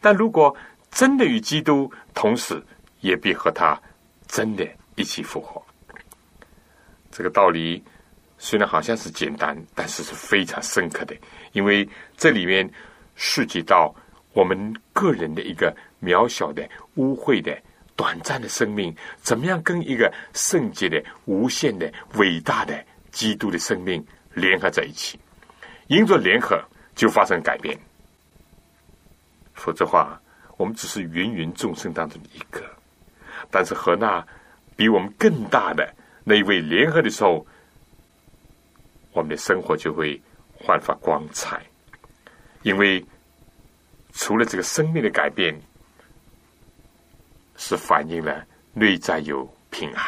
[0.00, 0.54] 但如果
[0.90, 2.64] 真的与基督同死，
[3.00, 3.80] 也必和他
[4.28, 5.60] 真的一起复活。
[7.10, 7.82] 这个道理
[8.38, 11.16] 虽然好像是简单，但是是非常深刻的，
[11.52, 12.70] 因为这里面
[13.16, 13.94] 涉及到
[14.32, 17.56] 我们个人的一个渺小的污秽的。
[18.02, 25.20] 短暂的生命，怎么样跟一个圣洁的、无限的、伟大的基督的生命联合在一起？
[25.86, 26.60] 因着联合，
[26.96, 27.78] 就发生改变。
[29.54, 30.20] 否则话，
[30.56, 32.60] 我们只是芸芸众生当中的一个。
[33.52, 34.26] 但是和那
[34.74, 35.88] 比我们更大的
[36.24, 37.46] 那一位联合的时候，
[39.12, 40.20] 我们的生活就会
[40.58, 41.62] 焕发光彩。
[42.62, 43.06] 因为
[44.12, 45.56] 除了这个生命的改变。
[47.72, 48.44] 是反映了
[48.74, 50.04] 内在有平安，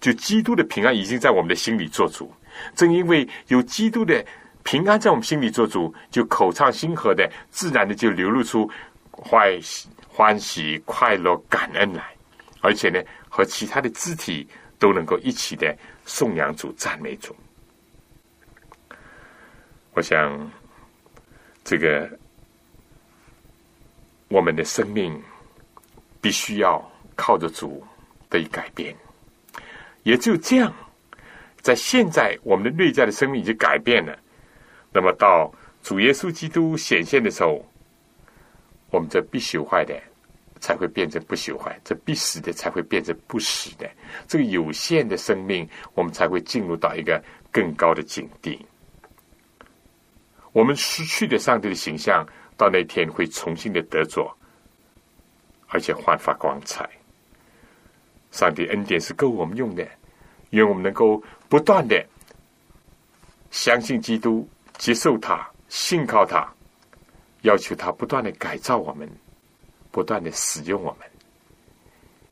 [0.00, 2.32] 就基督的平安已经在我们的心里做主。
[2.74, 4.24] 正因为有基督的
[4.64, 8.68] 平安在我们心里做主，就口唱心和的，自然的就流露出
[9.12, 12.04] 欢喜、欢喜、快乐、感恩来，
[12.60, 14.48] 而且呢，和其他的肢体
[14.78, 17.34] 都能够一起的颂扬主、赞美主。
[19.92, 20.50] 我想，
[21.62, 22.10] 这个
[24.26, 25.22] 我们的生命
[26.20, 26.82] 必须要
[27.16, 27.82] 靠着主
[28.28, 28.94] 得以改变，
[30.02, 30.72] 也只有这样。
[31.62, 34.18] 在现在，我们的内在的生命已经改变了。
[34.92, 35.50] 那么，到
[35.82, 37.64] 主耶稣基督显现的时候，
[38.90, 39.98] 我们这必朽坏的
[40.60, 43.90] 才会变成不朽坏，这必死的才会变成不死的。
[44.28, 48.64] 这个有限的生命，我们才会进入到一个更高的境地。
[50.52, 52.24] 我们失去的上帝的形象，
[52.56, 54.32] 到那天会重新的得着，
[55.68, 56.88] 而且焕发光彩。
[58.34, 59.88] 上帝恩典是够我们用的。
[60.50, 62.04] 愿我们能够不断的
[63.52, 66.52] 相信基督，接受他，信靠他，
[67.42, 69.08] 要求他不断的改造我们，
[69.92, 71.08] 不断的使用我们，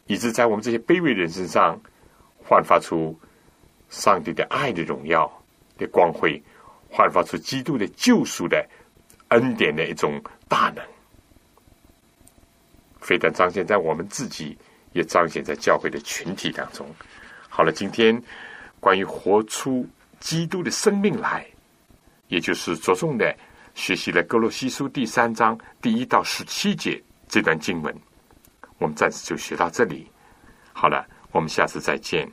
[0.07, 1.81] 以致在我们这些卑微人身上
[2.45, 3.17] 焕发出
[3.89, 5.31] 上帝的爱的荣耀
[5.79, 6.43] 的光辉，
[6.91, 8.69] 焕发出基督的救赎的
[9.29, 10.85] 恩典的一种大能，
[13.01, 14.57] 非但彰显在我们自己，
[14.93, 16.87] 也彰显在教会的群体当中。
[17.49, 18.21] 好了，今天
[18.81, 19.87] 关于活出
[20.21, 21.47] 基督的生命来，
[22.29, 23.35] 也就是着重的
[23.75, 27.95] 学习了《哥罗西书》第三章第一到十七节这段经文，
[28.79, 30.11] 我们暂时就学到这里。
[30.73, 32.31] 好了，我们下次再见。